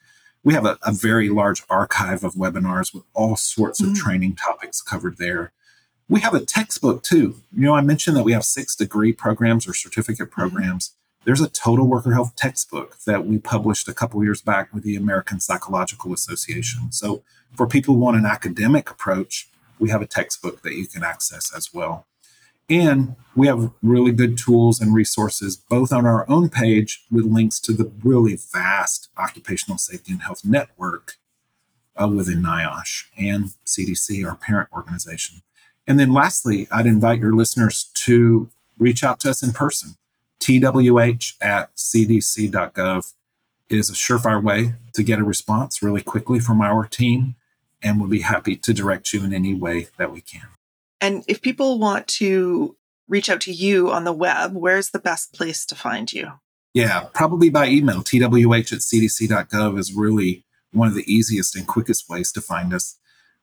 [0.42, 3.96] We have a, a very large archive of webinars with all sorts of mm.
[3.96, 5.52] training topics covered there.
[6.08, 7.36] We have a textbook too.
[7.52, 10.40] You know, I mentioned that we have six degree programs or certificate mm-hmm.
[10.40, 10.88] programs.
[10.88, 11.24] Mm.
[11.24, 14.96] there's a total worker health textbook that we published a couple years back with the
[14.96, 16.92] American Psychological Association.
[16.92, 17.22] So
[17.54, 21.52] for people who want an academic approach, we have a textbook that you can access
[21.54, 22.06] as well.
[22.68, 27.60] And we have really good tools and resources both on our own page with links
[27.60, 31.16] to the really vast occupational safety and health network
[31.96, 35.42] uh, within NIOSH and CDC, our parent organization.
[35.86, 38.48] And then lastly, I'd invite your listeners to
[38.78, 39.96] reach out to us in person.
[40.40, 43.12] TWH at cdc.gov
[43.68, 47.36] is a surefire way to get a response really quickly from our team,
[47.82, 50.48] and we'll be happy to direct you in any way that we can.
[51.00, 52.76] And if people want to
[53.08, 56.32] reach out to you on the web, where's the best place to find you?
[56.74, 58.02] Yeah, probably by email.
[58.02, 62.98] TWH at cdc.gov is really one of the easiest and quickest ways to find us.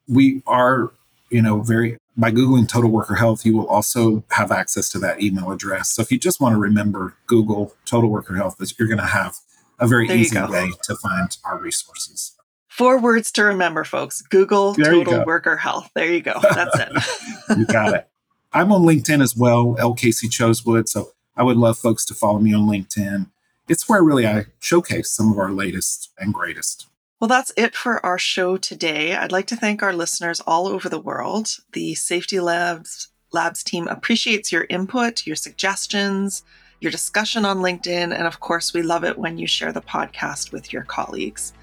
[0.08, 0.92] We are,
[1.30, 5.22] you know, very, by Googling Total Worker Health, you will also have access to that
[5.22, 5.90] email address.
[5.90, 9.38] So if you just want to remember Google Total Worker Health, you're going to have
[9.80, 12.36] a very there easy way to find our resources.
[12.74, 14.24] Four words to remember, folks.
[14.24, 15.92] Google there Total Worker Health.
[15.94, 16.40] There you go.
[16.42, 17.58] That's it.
[17.60, 18.10] you got it.
[18.52, 19.94] I'm on LinkedIn as well, L.
[19.94, 20.90] Casey Chosewood.
[20.90, 23.30] So I would love folks to follow me on LinkedIn.
[23.70, 26.88] It's where really I showcase some of our latest and greatest.
[27.20, 29.16] Well, that's it for our show today.
[29.16, 31.50] I'd like to thank our listeners all over the world.
[31.74, 36.42] The Safety Labs Labs team appreciates your input, your suggestions,
[36.80, 40.52] your discussion on LinkedIn, and of course, we love it when you share the podcast
[40.52, 41.54] with your colleagues.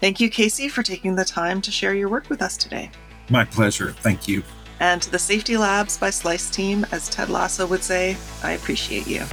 [0.00, 2.90] Thank you, Casey, for taking the time to share your work with us today.
[3.28, 3.92] My pleasure.
[3.92, 4.42] Thank you.
[4.80, 9.06] And to the Safety Labs by Slice team, as Ted Lasso would say, I appreciate
[9.06, 9.24] you.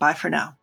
[0.00, 0.56] Bye for now.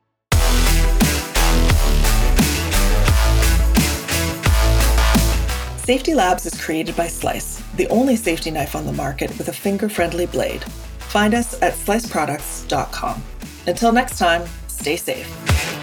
[5.77, 9.53] Safety Labs is created by Slice, the only safety knife on the market with a
[9.53, 10.63] finger friendly blade.
[10.99, 13.23] Find us at sliceproducts.com.
[13.67, 15.82] Until next time, stay safe.